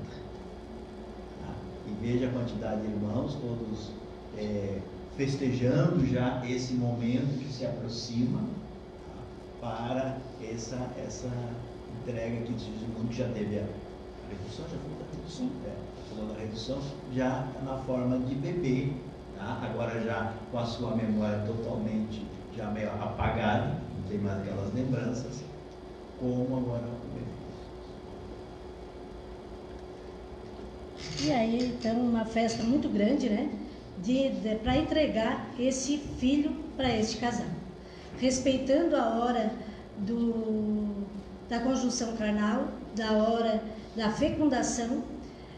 [1.42, 1.54] Tá?
[1.88, 3.92] E veja a quantidade de irmãos, todos
[4.40, 4.80] é,
[5.16, 9.22] festejando já esse momento que se aproxima tá?
[9.62, 11.30] para essa, essa
[12.02, 13.66] entrega que diz o mundo já teve a
[14.30, 16.82] redução, já falou da redução, é, falou da redução,
[17.14, 18.94] já na forma de bebê,
[19.38, 19.60] tá?
[19.62, 22.26] agora já com a sua memória totalmente
[22.56, 25.44] já meio apagada, não tem mais aquelas lembranças,
[26.20, 27.26] como agora o bebê.
[31.24, 33.50] E aí, então, uma festa muito grande, né?
[33.98, 37.48] de, de para entregar esse filho para este casal,
[38.20, 39.52] respeitando a hora
[39.98, 41.06] do,
[41.50, 43.64] da conjunção carnal, da hora
[43.96, 45.04] da fecundação.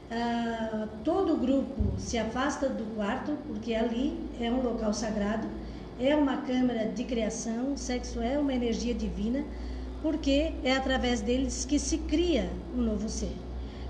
[0.10, 5.48] Ah, todo o grupo se afasta do quarto, porque ali é um local sagrado,
[6.00, 9.44] é uma câmara de criação, o sexo é uma energia divina,
[10.02, 13.34] porque é através deles que se cria um novo ser.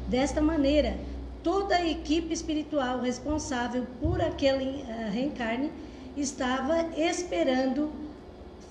[0.07, 0.97] Desta maneira,
[1.43, 5.71] toda a equipe espiritual responsável por aquele uh, reencarne
[6.15, 7.91] estava esperando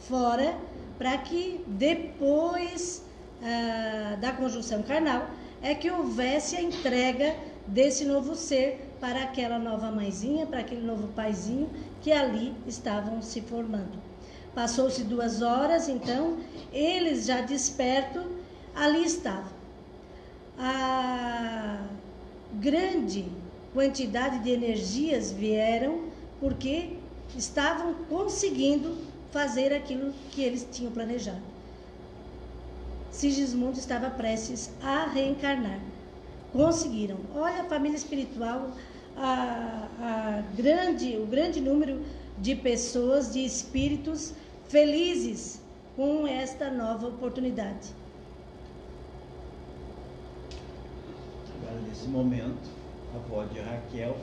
[0.08, 0.56] fora
[0.98, 3.04] para que depois
[3.42, 5.28] uh, da conjunção carnal
[5.62, 11.08] é que houvesse a entrega desse novo ser para aquela nova mãezinha, para aquele novo
[11.08, 11.68] paizinho
[12.00, 13.98] que ali estavam se formando.
[14.54, 16.38] Passou-se duas horas, então,
[16.72, 18.24] eles já despertos,
[18.74, 19.56] ali estavam.
[20.58, 21.84] A
[22.54, 23.26] grande
[23.74, 26.04] quantidade de energias vieram
[26.40, 26.96] porque
[27.36, 28.96] estavam conseguindo
[29.30, 31.42] fazer aquilo que eles tinham planejado.
[33.10, 35.80] Sigismundo estava prestes a reencarnar.
[36.56, 37.18] Conseguiram.
[37.34, 38.70] Olha a família espiritual,
[39.16, 42.02] a, a grande, o grande número
[42.38, 44.32] de pessoas, de espíritos
[44.68, 45.60] felizes
[45.94, 47.94] com esta nova oportunidade.
[51.88, 52.70] nesse momento,
[53.12, 54.16] a avó de Raquel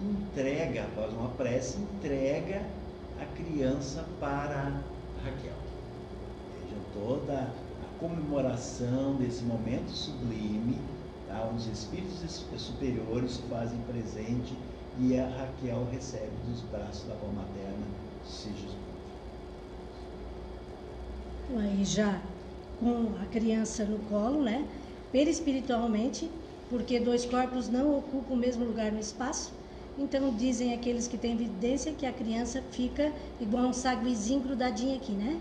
[0.00, 2.62] entrega, após uma prece, entrega
[3.20, 4.82] a criança para
[5.24, 5.52] Raquel.
[6.62, 10.78] Vejam toda a comemoração desse momento sublime?
[11.44, 14.56] Os espíritos superiores fazem presente
[14.98, 17.86] e a Raquel recebe dos braços da avó materna
[18.24, 18.86] Sigismundo.
[21.58, 22.20] Aí já
[22.80, 24.66] com a criança no colo, né?
[25.12, 26.30] Perispiritualmente,
[26.68, 29.52] porque dois corpos não ocupam o mesmo lugar no espaço.
[29.98, 35.12] Então dizem aqueles que têm evidência que a criança fica igual um saguizinho grudadinho aqui,
[35.12, 35.40] né?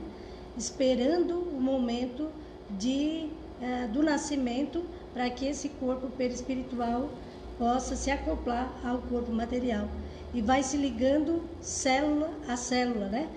[0.58, 2.30] Esperando o momento
[2.70, 3.28] de,
[3.60, 4.84] uh, do nascimento
[5.16, 7.10] para que esse corpo perispiritual
[7.58, 9.88] possa se acoplar ao corpo material.
[10.34, 13.30] E vai se ligando célula a célula, né?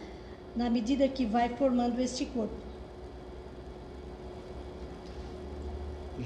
[0.56, 2.68] Na medida que vai formando este corpo.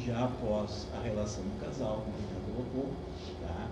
[0.07, 2.91] já após a relação do casal, como já colocou,
[3.43, 3.69] tá?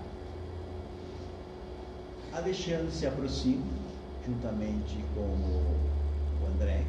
[2.37, 3.65] Alexandre se aproxima,
[4.27, 6.85] juntamente com o André,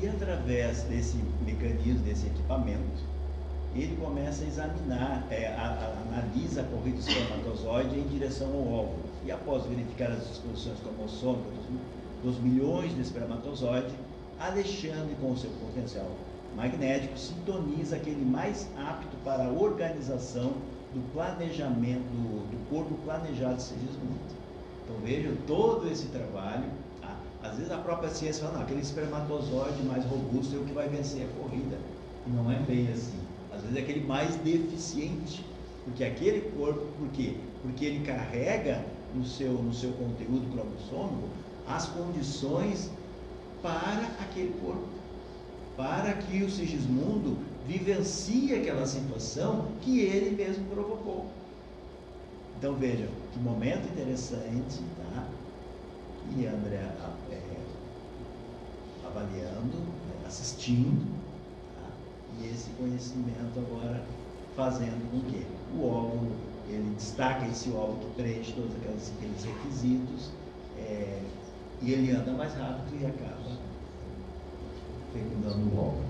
[0.00, 3.02] e através desse mecanismo, desse equipamento,
[3.74, 8.66] ele começa a examinar, é, a, a, analisa a corrida do espermatozoide em direção ao
[8.66, 9.04] óvulo.
[9.24, 11.54] E após verificar as disposições cromossômicas
[12.22, 13.92] dos, dos milhões de espermatozoides,
[14.38, 16.10] Alexandre, com o seu potencial
[16.56, 20.52] magnético sintoniza aquele mais apto para a organização
[20.92, 24.18] do planejamento, do, corpo planejado de Sigismundo.
[24.84, 26.64] Então veja todo esse trabalho.
[27.42, 30.88] Às vezes a própria ciência fala, não, aquele espermatozoide mais robusto é o que vai
[30.88, 31.76] vencer a corrida.
[32.26, 33.18] E não é bem assim.
[33.52, 35.44] Às vezes é aquele mais deficiente.
[35.84, 37.36] Porque aquele corpo, por quê?
[37.62, 38.84] Porque ele carrega
[39.14, 41.28] no seu, no seu conteúdo cromossômico
[41.66, 42.90] as condições
[43.60, 45.02] para aquele corpo
[45.76, 51.26] para que o Sigismundo vivencie aquela situação que ele mesmo provocou.
[52.58, 55.26] Então vejam, que momento interessante, tá?
[56.30, 56.76] E André
[57.30, 57.40] é,
[59.04, 61.06] avaliando, né, assistindo,
[61.74, 61.90] tá?
[62.40, 64.02] e esse conhecimento agora
[64.56, 65.46] fazendo com que
[65.76, 66.32] o óvulo,
[66.68, 70.30] ele destaca esse óvulo que preenche todos aqueles requisitos,
[70.78, 71.22] é,
[71.82, 73.58] e ele anda mais rápido e acaba
[75.12, 76.04] fecundando o óvulo.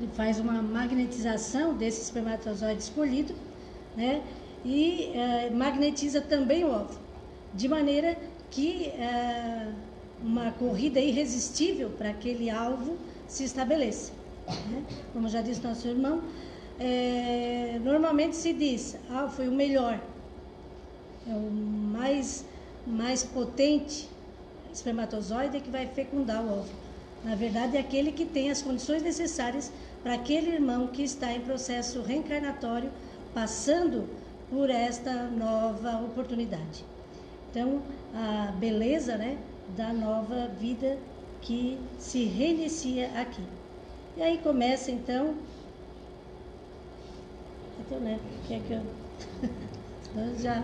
[0.00, 3.34] Ele faz uma magnetização desse espermatozoide escolhido,
[3.96, 4.22] né?
[4.64, 6.98] E uh, magnetiza também o óvulo,
[7.54, 8.16] de maneira
[8.50, 9.72] que uh,
[10.22, 14.12] uma corrida irresistível para aquele alvo se estabeleça.
[14.70, 14.84] Né?
[15.12, 16.22] Como já disse nosso irmão,
[16.78, 20.00] é, normalmente se diz, ah, foi o melhor,
[21.28, 22.44] é o mais,
[22.86, 24.08] mais potente
[24.72, 26.86] espermatozoide que vai fecundar o óvulo.
[27.24, 29.72] Na verdade, é aquele que tem as condições necessárias
[30.02, 32.90] para aquele irmão que está em processo reencarnatório,
[33.34, 34.08] passando
[34.50, 36.84] por esta nova oportunidade.
[37.56, 37.80] Então,
[38.14, 39.38] a beleza né,
[39.74, 40.98] da nova vida
[41.40, 43.42] que se reinicia aqui.
[44.14, 45.34] E aí começa então.
[47.80, 48.20] Então, né?
[48.46, 48.82] Quer que eu.
[50.38, 50.62] já.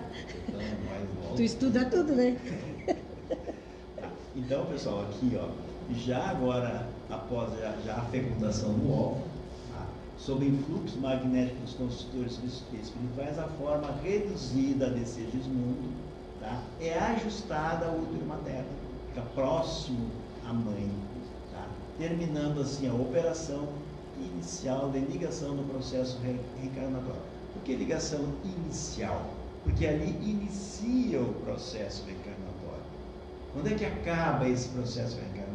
[1.34, 2.36] Tu estuda tudo, né?
[4.34, 5.48] Então, pessoal, aqui, ó
[5.94, 9.22] já agora, após já, já a fecundação do óvulo,
[9.70, 9.86] tá?
[10.16, 12.40] sob influxo magnético dos construtores
[12.72, 16.11] espirituais, a forma reduzida desse Sigismundo
[16.42, 16.62] tá?
[16.80, 18.68] é ajustada ao útero materno,
[19.08, 20.10] fica próximo
[20.46, 20.90] à mãe,
[21.52, 21.66] tá?
[21.98, 23.68] terminando assim a operação
[24.18, 27.22] inicial de ligação do processo re reencarnatório.
[27.54, 29.30] Por que ligação inicial?
[29.64, 32.82] Porque ali inicia o processo reencarnatório.
[33.52, 35.52] Quando é que acaba esse processo reencarnatório?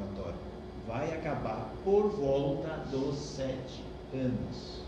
[0.88, 3.84] vai acabar por volta dos sete
[4.14, 4.82] anos.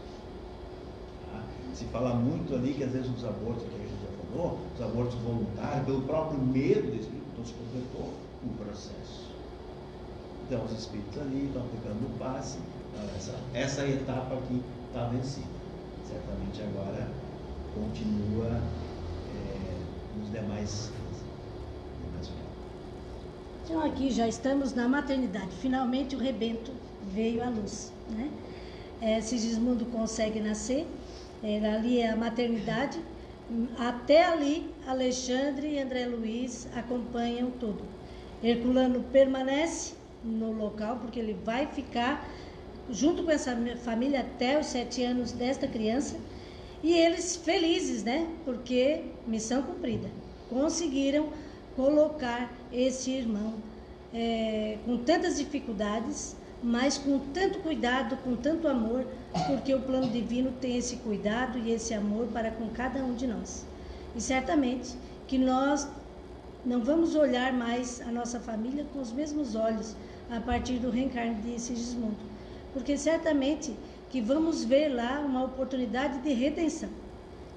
[1.25, 1.43] Tá?
[1.73, 3.65] Se fala muito ali que às vezes os abortos,
[4.35, 8.13] os abortos voluntários, pelo próprio medo do espírito, então se completou
[8.43, 9.29] o processo.
[10.45, 12.57] Então os espíritos ali estão aplicando o passe,
[12.93, 15.47] então, essa, essa etapa aqui está vencida.
[16.07, 17.07] Certamente agora
[17.75, 18.61] continua
[19.35, 20.91] é, nos demais
[23.69, 25.51] então aqui já estamos na maternidade.
[25.61, 26.71] Finalmente o rebento
[27.13, 27.93] veio à luz.
[28.09, 28.31] Né?
[28.99, 30.87] É, Sigismundo consegue nascer.
[31.43, 32.99] É, ali é a maternidade.
[33.77, 37.83] Até ali, Alexandre e André Luiz acompanham tudo.
[38.43, 42.29] Herculano permanece no local, porque ele vai ficar
[42.91, 46.17] junto com essa família até os sete anos desta criança.
[46.83, 48.27] E eles felizes, né?
[48.45, 50.09] Porque missão cumprida.
[50.49, 51.29] Conseguiram
[51.75, 53.55] colocar esse irmão
[54.13, 59.05] é, com tantas dificuldades, mas com tanto cuidado, com tanto amor,
[59.47, 63.27] porque o plano divino tem esse cuidado e esse amor para com cada um de
[63.27, 63.65] nós.
[64.15, 64.95] E certamente
[65.27, 65.87] que nós
[66.65, 69.95] não vamos olhar mais a nossa família com os mesmos olhos
[70.29, 72.17] a partir do reencarne de Sigismundo,
[72.73, 73.73] porque certamente
[74.09, 76.89] que vamos ver lá uma oportunidade de redenção,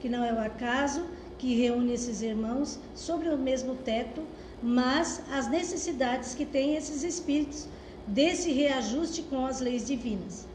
[0.00, 1.04] que não é o acaso
[1.38, 4.22] que reúne esses irmãos sobre o mesmo teto,
[4.62, 7.66] mas as necessidades que têm esses espíritos
[8.06, 10.46] desse reajuste com as leis divinas.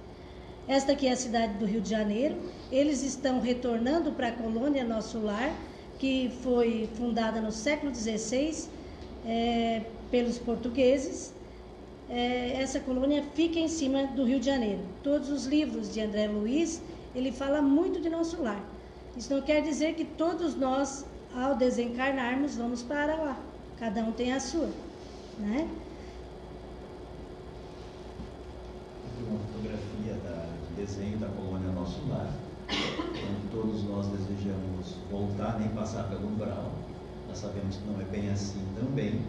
[0.67, 2.35] Esta aqui é a cidade do Rio de Janeiro.
[2.71, 5.53] Eles estão retornando para a colônia Nosso Lar,
[5.97, 8.65] que foi fundada no século XVI
[9.25, 11.33] é, pelos portugueses.
[12.09, 14.81] É, essa colônia fica em cima do Rio de Janeiro.
[15.01, 16.81] Todos os livros de André Luiz,
[17.15, 18.61] ele fala muito de Nosso Lar.
[19.15, 23.39] Isso não quer dizer que todos nós, ao desencarnarmos, vamos para lá.
[23.79, 24.69] Cada um tem a sua,
[25.39, 25.67] né?
[29.25, 32.31] Uma fotografia da desenho da colônia Nosso Lar,
[32.69, 36.71] onde todos nós desejamos voltar, nem passar pelo umbral.
[37.27, 39.19] Nós sabemos que não é bem assim também.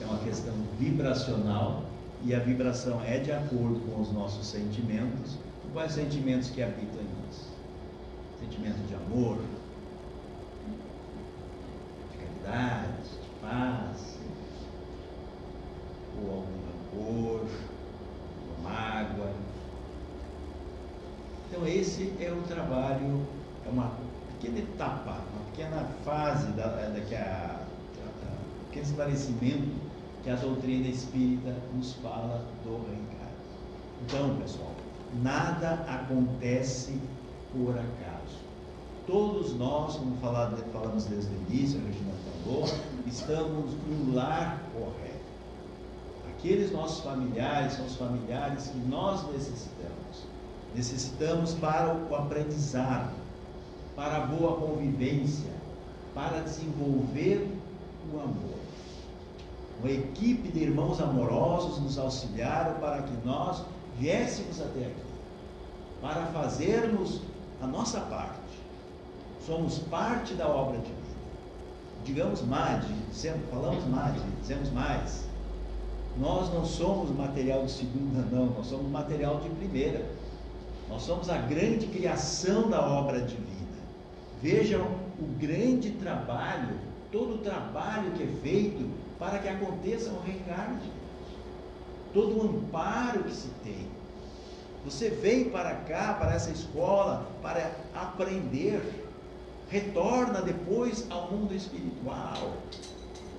[0.00, 1.84] É uma questão vibracional
[2.24, 5.38] e a vibração é de acordo com os nossos sentimentos.
[5.72, 7.48] Quais sentimentos que habitam em nós?
[8.40, 9.38] Sentimento de amor,
[12.12, 14.18] de caridade, de paz,
[16.20, 17.46] ou algum rancor,
[18.62, 19.32] mágoa,
[21.50, 23.26] então, esse é o trabalho,
[23.66, 23.90] é uma
[24.32, 27.62] pequena etapa, uma pequena fase da, é, da que a,
[28.68, 29.68] aquele esclarecimento
[30.22, 33.28] que a doutrina espírita nos fala do reencarno.
[34.04, 34.72] Então, pessoal,
[35.22, 37.00] nada acontece
[37.50, 38.38] por acaso.
[39.06, 42.12] Todos nós, como falamos desde o início, a Regina
[42.44, 42.68] falou,
[43.06, 45.07] estamos no lar correto.
[46.38, 49.88] Aqueles nossos familiares são os familiares que nós necessitamos
[50.74, 53.12] necessitamos para o aprendizado,
[53.96, 55.50] para a boa convivência,
[56.14, 57.48] para desenvolver
[58.12, 58.58] o amor.
[59.80, 63.62] Uma equipe de irmãos amorosos nos auxiliaram para que nós
[63.98, 65.02] viéssemos até aqui,
[66.00, 67.20] para fazermos
[67.60, 68.38] a nossa parte.
[69.46, 70.98] Somos parte da obra divina.
[72.04, 72.84] Digamos mais,
[73.50, 75.27] falamos mais, dizemos mais.
[76.16, 80.04] Nós não somos material de segunda, não, nós somos material de primeira.
[80.88, 83.48] Nós somos a grande criação da obra divina.
[84.42, 84.82] Vejam
[85.20, 86.78] o grande trabalho,
[87.12, 88.88] todo o trabalho que é feito
[89.18, 90.90] para que aconteça o reencarne.
[92.14, 93.86] Todo o amparo que se tem.
[94.84, 99.04] Você vem para cá, para essa escola, para aprender.
[99.68, 102.54] Retorna depois ao mundo espiritual.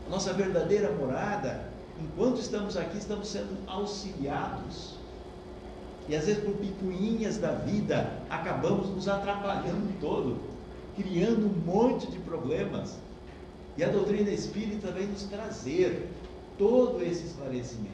[0.06, 1.69] A nossa verdadeira morada,
[2.02, 5.00] enquanto estamos aqui, estamos sendo auxiliados
[6.10, 10.38] e às vezes por picuinhas da vida acabamos nos atrapalhando todo,
[10.96, 12.98] criando um monte de problemas.
[13.78, 16.10] E a doutrina espírita vem nos trazer
[16.58, 17.94] todo esse esclarecimento,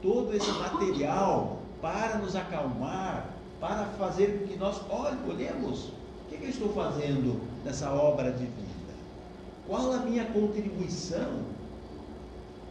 [0.00, 6.44] todo esse material para nos acalmar, para fazer com que nós olhemos o que, que
[6.44, 8.94] eu estou fazendo nessa obra de vida.
[9.68, 11.42] Qual a minha contribuição?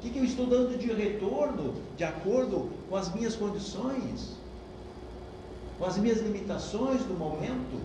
[0.02, 4.41] O que, que eu estou dando de retorno de acordo com as minhas condições?
[5.82, 7.82] com as minhas limitações do momento?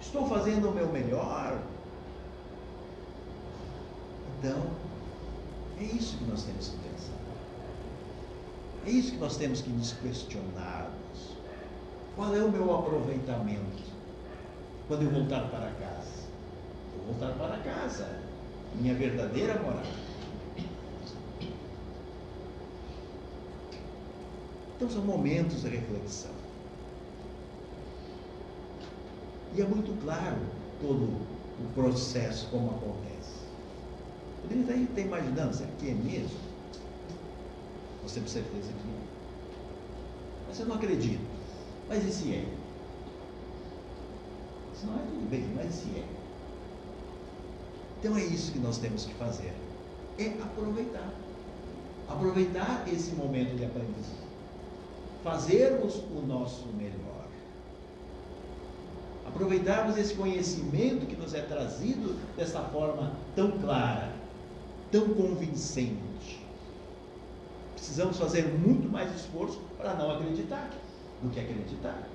[0.00, 1.60] Estou fazendo o meu melhor?
[4.38, 4.62] Então,
[5.80, 7.16] é isso que nós temos que pensar.
[8.86, 11.36] É isso que nós temos que nos questionarmos.
[12.14, 13.82] Qual é o meu aproveitamento
[14.86, 16.28] quando eu voltar para casa?
[16.96, 18.08] Vou voltar para casa,
[18.76, 20.06] minha verdadeira morada.
[24.76, 26.30] Então são momentos de reflexão.
[29.54, 30.36] E é muito claro
[30.82, 33.06] todo o processo, como acontece.
[34.42, 36.38] Poderia estar imaginando, será que é mesmo?
[38.02, 39.00] Você tem certeza que não.
[40.46, 41.24] Mas eu não acredito.
[41.88, 42.44] Mas e se é?
[44.74, 46.04] Se não é, tudo bem, mas e se é?
[47.98, 49.54] Então é isso que nós temos que fazer.
[50.18, 51.14] É aproveitar.
[52.08, 54.25] Aproveitar esse momento de aprendizagem.
[55.26, 57.26] Fazermos o nosso melhor
[59.26, 64.12] aproveitarmos esse conhecimento que nos é trazido dessa forma tão clara,
[64.92, 66.40] tão convincente.
[67.74, 70.70] Precisamos fazer muito mais esforço para não acreditar
[71.20, 72.06] do que acreditar.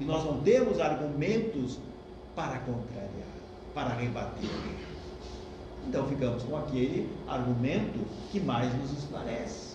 [0.00, 1.80] E nós não temos argumentos
[2.36, 3.32] para contrariar,
[3.74, 4.48] para rebater.
[5.88, 7.98] Então ficamos com aquele argumento
[8.30, 9.71] que mais nos esclarece.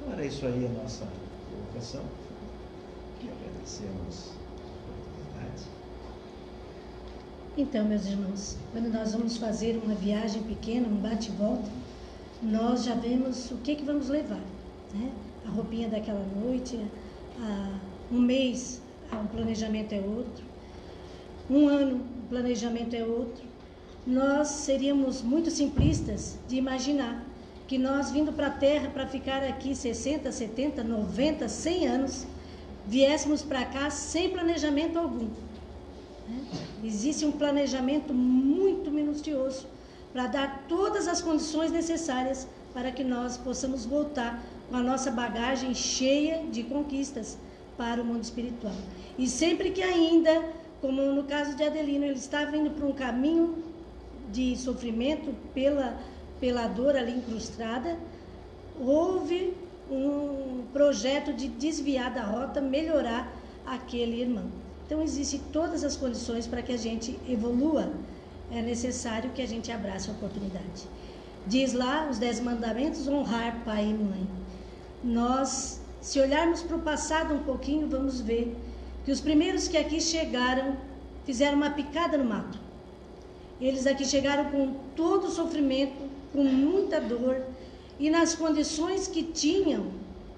[0.00, 1.06] Então era isso aí a nossa
[1.50, 2.02] colocação
[3.20, 5.64] que agradecemos a oportunidade.
[7.56, 11.68] Então, meus irmãos, quando nós vamos fazer uma viagem pequena, um bate-volta,
[12.42, 14.40] nós já vemos o que, que vamos levar.
[14.94, 15.12] Né?
[15.46, 16.80] A roupinha daquela noite,
[17.38, 17.78] a,
[18.10, 18.80] um mês,
[19.12, 20.44] o planejamento é outro,
[21.50, 23.44] um ano, o planejamento é outro.
[24.06, 27.26] Nós seríamos muito simplistas de imaginar
[27.70, 32.26] que nós vindo para a Terra para ficar aqui 60, 70, 90, 100 anos,
[32.84, 35.28] viéssemos para cá sem planejamento algum.
[36.28, 36.42] Né?
[36.82, 39.68] Existe um planejamento muito minucioso
[40.12, 45.72] para dar todas as condições necessárias para que nós possamos voltar com a nossa bagagem
[45.72, 47.38] cheia de conquistas
[47.78, 48.74] para o mundo espiritual.
[49.16, 50.42] E sempre que ainda,
[50.80, 53.62] como no caso de Adelino, ele estava indo para um caminho
[54.32, 55.96] de sofrimento pela,
[56.40, 57.98] pela dor ali incrustada,
[58.80, 59.54] houve
[59.90, 63.30] um projeto de desviar da rota, melhorar
[63.66, 64.46] aquele irmão.
[64.86, 67.92] Então, existem todas as condições para que a gente evolua.
[68.50, 70.88] É necessário que a gente abrace a oportunidade.
[71.46, 74.26] Diz lá os Dez Mandamentos: honrar pai e mãe.
[75.02, 78.56] Nós, se olharmos para o passado um pouquinho, vamos ver
[79.04, 80.76] que os primeiros que aqui chegaram
[81.24, 82.58] fizeram uma picada no mato.
[83.60, 87.42] Eles aqui chegaram com todo o sofrimento, com muita dor,
[87.98, 89.86] e nas condições que tinham,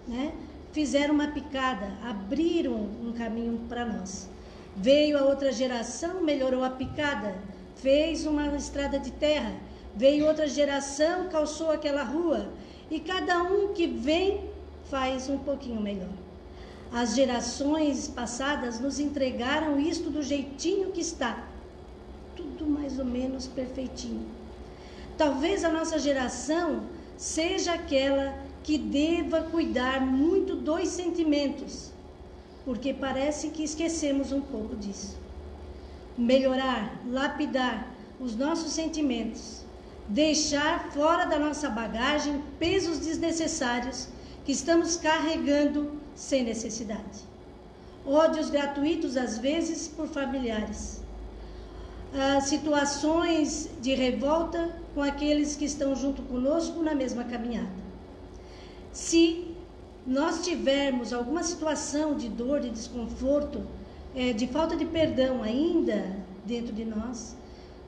[0.08, 0.32] né,
[0.72, 4.28] fizeram uma picada, abriram um caminho para nós.
[4.76, 7.36] Veio a outra geração, melhorou a picada,
[7.76, 9.54] fez uma estrada de terra.
[9.94, 12.48] Veio outra geração, calçou aquela rua.
[12.90, 14.48] E cada um que vem
[14.90, 16.08] faz um pouquinho melhor.
[16.90, 21.46] As gerações passadas nos entregaram isto do jeitinho que está.
[22.36, 24.26] Tudo mais ou menos perfeitinho.
[25.22, 26.82] Talvez a nossa geração
[27.16, 31.92] seja aquela que deva cuidar muito dos sentimentos,
[32.64, 35.16] porque parece que esquecemos um pouco disso.
[36.18, 37.86] Melhorar, lapidar
[38.18, 39.64] os nossos sentimentos,
[40.08, 44.08] deixar fora da nossa bagagem pesos desnecessários
[44.44, 47.20] que estamos carregando sem necessidade.
[48.04, 51.01] Ódios gratuitos, às vezes, por familiares.
[52.42, 57.70] Situações de revolta com aqueles que estão junto conosco na mesma caminhada.
[58.92, 59.52] Se
[60.06, 63.62] nós tivermos alguma situação de dor, de desconforto,
[64.14, 67.34] é, de falta de perdão ainda dentro de nós,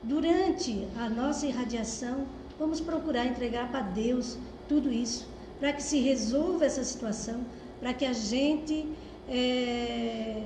[0.01, 2.25] durante a nossa irradiação,
[2.57, 5.27] vamos procurar entregar para Deus tudo isso,
[5.59, 7.41] para que se resolva essa situação,
[7.79, 8.87] para que a gente,
[9.29, 10.43] é,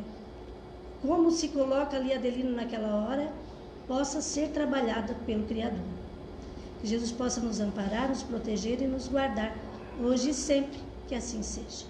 [1.02, 3.32] como se coloca ali Adelino naquela hora,
[3.90, 5.84] possa ser trabalhada pelo Criador.
[6.80, 9.58] Que Jesus possa nos amparar, nos proteger e nos guardar,
[10.00, 11.88] hoje e sempre, que assim seja.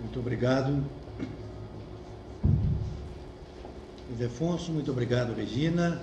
[0.00, 0.84] Muito obrigado.
[4.10, 6.02] Ildefonso, muito obrigado, Regina.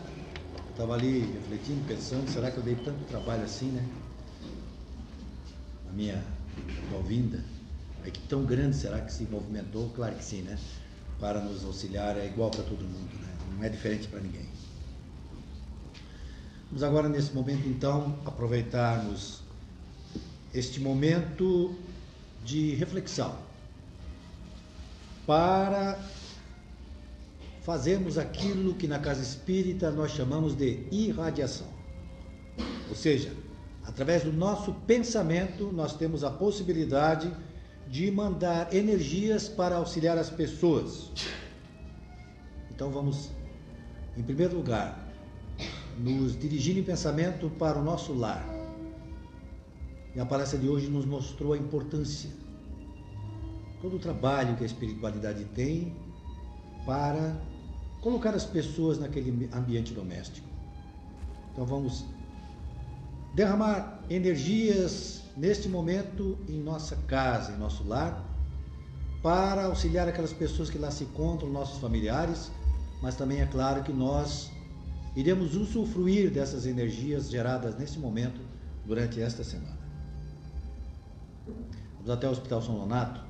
[0.72, 3.86] Estava ali refletindo, pensando, será que eu dei tanto trabalho assim, né?
[5.94, 6.24] Minha
[7.08, 7.44] vinda.
[8.06, 9.89] É que tão grande será que se movimentou?
[9.96, 10.58] Claro que sim, né?
[11.20, 13.28] Para nos auxiliar é igual para todo mundo, né?
[13.56, 14.48] Não é diferente para ninguém.
[16.68, 19.42] Vamos agora, nesse momento, então, aproveitarmos
[20.54, 21.76] este momento
[22.46, 23.38] de reflexão
[25.28, 26.00] para
[27.62, 31.68] fazermos aquilo que na casa espírita nós chamamos de irradiação.
[32.89, 33.32] Ou seja,
[33.92, 37.30] através do nosso pensamento, nós temos a possibilidade
[37.89, 41.12] de mandar energias para auxiliar as pessoas.
[42.70, 43.30] Então vamos,
[44.18, 44.98] em primeiro lugar,
[45.99, 48.48] nos dirigir em pensamento para o nosso lar.
[50.15, 52.30] E a palestra de hoje nos mostrou a importância,
[53.82, 55.94] todo o trabalho que a espiritualidade tem
[56.86, 57.36] para
[57.99, 60.48] colocar as pessoas naquele ambiente doméstico.
[61.52, 62.06] Então vamos
[63.34, 68.28] derramar energias neste momento em nossa casa, em nosso lar,
[69.24, 72.52] para auxiliar aquelas pessoas que lá se encontram, nossos familiares,
[73.02, 74.52] mas também é claro que nós
[75.16, 78.41] iremos usufruir dessas energias geradas nesse momento
[78.86, 79.78] durante esta semana.
[81.95, 83.22] Vamos até o Hospital São Donato.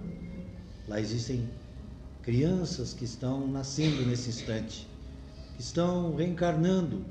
[0.88, 1.49] Lá existem
[2.22, 4.88] crianças que estão nascendo nesse instante,
[5.56, 7.03] que estão reencarnando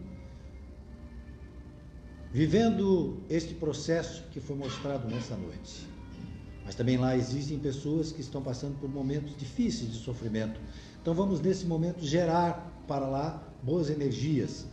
[2.33, 5.89] vivendo este processo que foi mostrado nessa noite.
[6.65, 10.61] Mas também lá existem pessoas que estão passando por momentos difíceis de sofrimento.
[11.03, 14.67] Então vamos nesse momento gerar para lá boas energias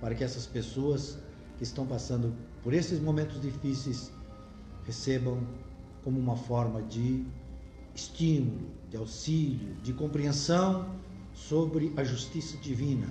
[0.00, 1.18] para que essas pessoas
[1.56, 4.12] que estão passando por esses momentos difíceis
[4.84, 5.46] recebam
[6.04, 7.24] como uma forma de
[7.94, 10.94] estímulo, de auxílio, de compreensão
[11.34, 13.06] sobre a justiça divina.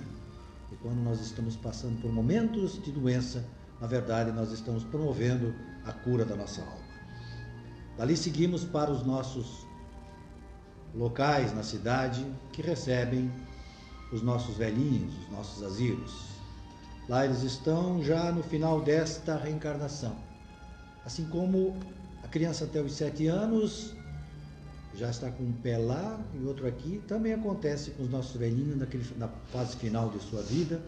[0.72, 3.44] E quando nós estamos passando por momentos de doença,
[3.80, 6.88] na verdade, nós estamos promovendo a cura da nossa alma.
[7.96, 9.66] Dali seguimos para os nossos
[10.94, 13.30] locais na cidade que recebem
[14.12, 16.28] os nossos velhinhos, os nossos asilos.
[17.08, 20.16] Lá eles estão já no final desta reencarnação.
[21.04, 21.76] Assim como
[22.22, 23.94] a criança até os sete anos
[24.94, 28.76] já está com um pé lá e outro aqui, também acontece com os nossos velhinhos
[28.76, 30.82] naquele, na fase final de sua vida,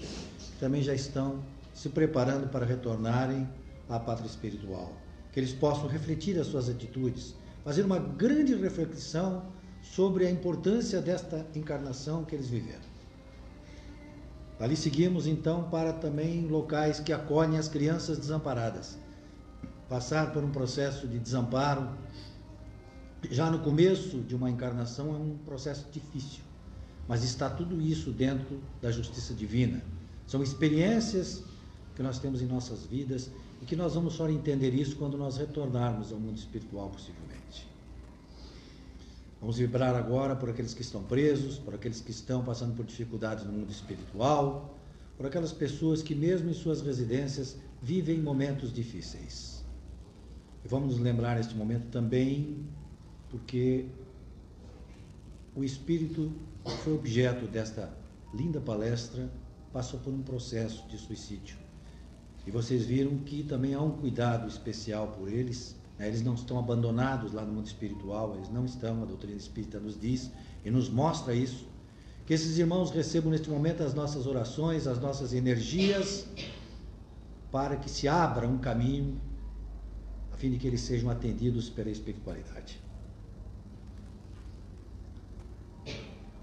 [0.59, 1.41] também já estão
[1.81, 3.49] se preparando para retornarem
[3.89, 4.93] à pátria espiritual.
[5.33, 7.35] Que eles possam refletir as suas atitudes,
[7.65, 9.45] fazer uma grande reflexão
[9.81, 12.91] sobre a importância desta encarnação que eles viveram.
[14.59, 18.99] Ali seguimos então para também locais que acolhem as crianças desamparadas.
[19.89, 21.89] Passar por um processo de desamparo,
[23.31, 26.43] já no começo de uma encarnação, é um processo difícil,
[27.09, 29.83] mas está tudo isso dentro da justiça divina.
[30.27, 31.43] São experiências
[32.01, 35.37] que nós temos em nossas vidas e que nós vamos só entender isso quando nós
[35.37, 37.69] retornarmos ao mundo espiritual, possivelmente.
[39.39, 43.45] Vamos vibrar agora por aqueles que estão presos, por aqueles que estão passando por dificuldades
[43.45, 44.79] no mundo espiritual,
[45.15, 49.63] por aquelas pessoas que, mesmo em suas residências, vivem momentos difíceis.
[50.65, 52.65] E vamos nos lembrar neste momento também,
[53.29, 53.85] porque
[55.55, 56.33] o espírito
[56.65, 57.93] que foi objeto desta
[58.33, 59.31] linda palestra
[59.71, 61.60] passou por um processo de suicídio.
[62.51, 66.09] E vocês viram que também há um cuidado especial por eles né?
[66.09, 70.01] Eles não estão abandonados lá no mundo espiritual, eles não estão, a doutrina espírita nos
[70.01, 70.31] diz
[70.65, 71.69] e nos mostra isso.
[72.25, 76.27] Que esses irmãos recebam neste momento as nossas orações, as nossas energias,
[77.53, 79.21] para que se abra um caminho,
[80.33, 82.81] a fim de que eles sejam atendidos pela espiritualidade.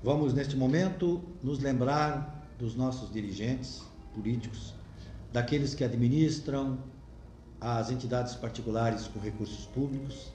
[0.03, 3.81] Vamos, neste momento, nos lembrar dos nossos dirigentes
[4.13, 4.75] políticos,
[5.31, 6.77] daqueles que administram
[7.59, 10.31] às entidades particulares com recursos públicos,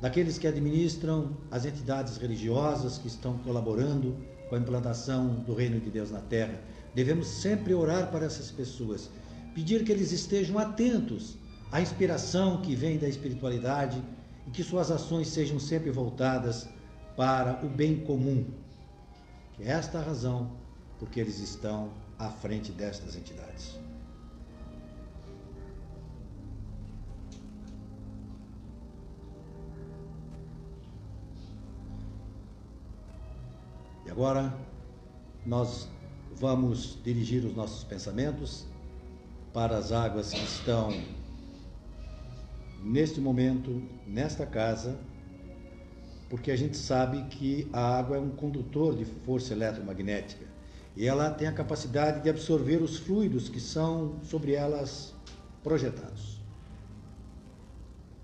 [0.00, 4.16] daqueles que administram as entidades religiosas que estão colaborando
[4.48, 6.60] com a implantação do reino de Deus na terra.
[6.94, 9.08] Devemos sempre orar para essas pessoas,
[9.54, 11.36] pedir que eles estejam atentos
[11.70, 14.02] à inspiração que vem da espiritualidade
[14.46, 16.68] e que suas ações sejam sempre voltadas
[17.16, 18.44] para o bem comum.
[19.54, 20.50] Que é esta a razão
[20.98, 23.81] porque eles estão à frente destas entidades.
[34.12, 34.54] Agora
[35.46, 35.88] nós
[36.36, 38.66] vamos dirigir os nossos pensamentos
[39.54, 40.92] para as águas que estão
[42.82, 44.98] neste momento, nesta casa,
[46.28, 50.44] porque a gente sabe que a água é um condutor de força eletromagnética
[50.94, 55.14] e ela tem a capacidade de absorver os fluidos que são sobre elas
[55.62, 56.38] projetados.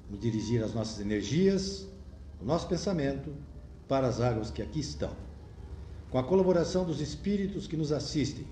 [0.05, 1.89] Vamos dirigir as nossas energias,
[2.43, 3.33] o nosso pensamento
[3.89, 5.28] para as águas que aqui estão.
[6.11, 8.47] Com a colaboração dos espíritos que nos assistem,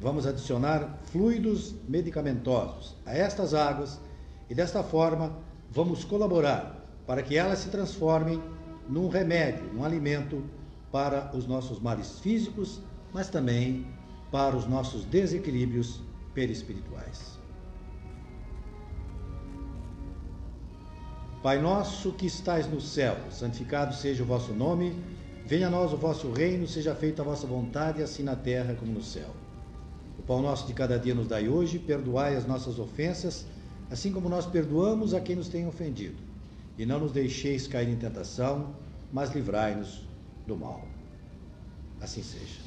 [0.00, 4.00] vamos adicionar fluidos medicamentosos a estas águas
[4.48, 5.36] e desta forma
[5.70, 8.40] vamos colaborar para que elas se transformem
[8.88, 10.44] num remédio, num alimento
[10.92, 12.80] para os nossos males físicos,
[13.12, 13.86] mas também
[14.30, 16.00] para os nossos desequilíbrios
[16.34, 17.38] perispirituais.
[21.42, 24.94] Pai nosso que estais no céu, santificado seja o vosso nome.
[25.46, 28.92] Venha a nós o vosso reino, seja feita a vossa vontade, assim na terra como
[28.92, 29.30] no céu.
[30.18, 33.44] O pão nosso de cada dia nos dai hoje, perdoai as nossas ofensas,
[33.90, 36.16] assim como nós perdoamos a quem nos tem ofendido.
[36.78, 38.74] E não nos deixeis cair em tentação,
[39.12, 40.02] mas livrai-nos
[40.46, 40.86] do mal.
[42.00, 42.60] Assim seja.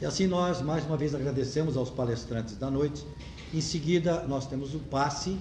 [0.00, 3.04] E assim nós, mais uma vez, agradecemos aos palestrantes da noite.
[3.52, 5.38] Em seguida, nós temos o passe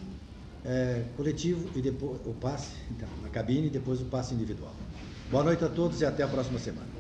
[0.63, 4.73] é, coletivo e depois o passe então, na cabine e depois o passe individual.
[5.29, 6.96] Boa noite a todos e até a próxima semana.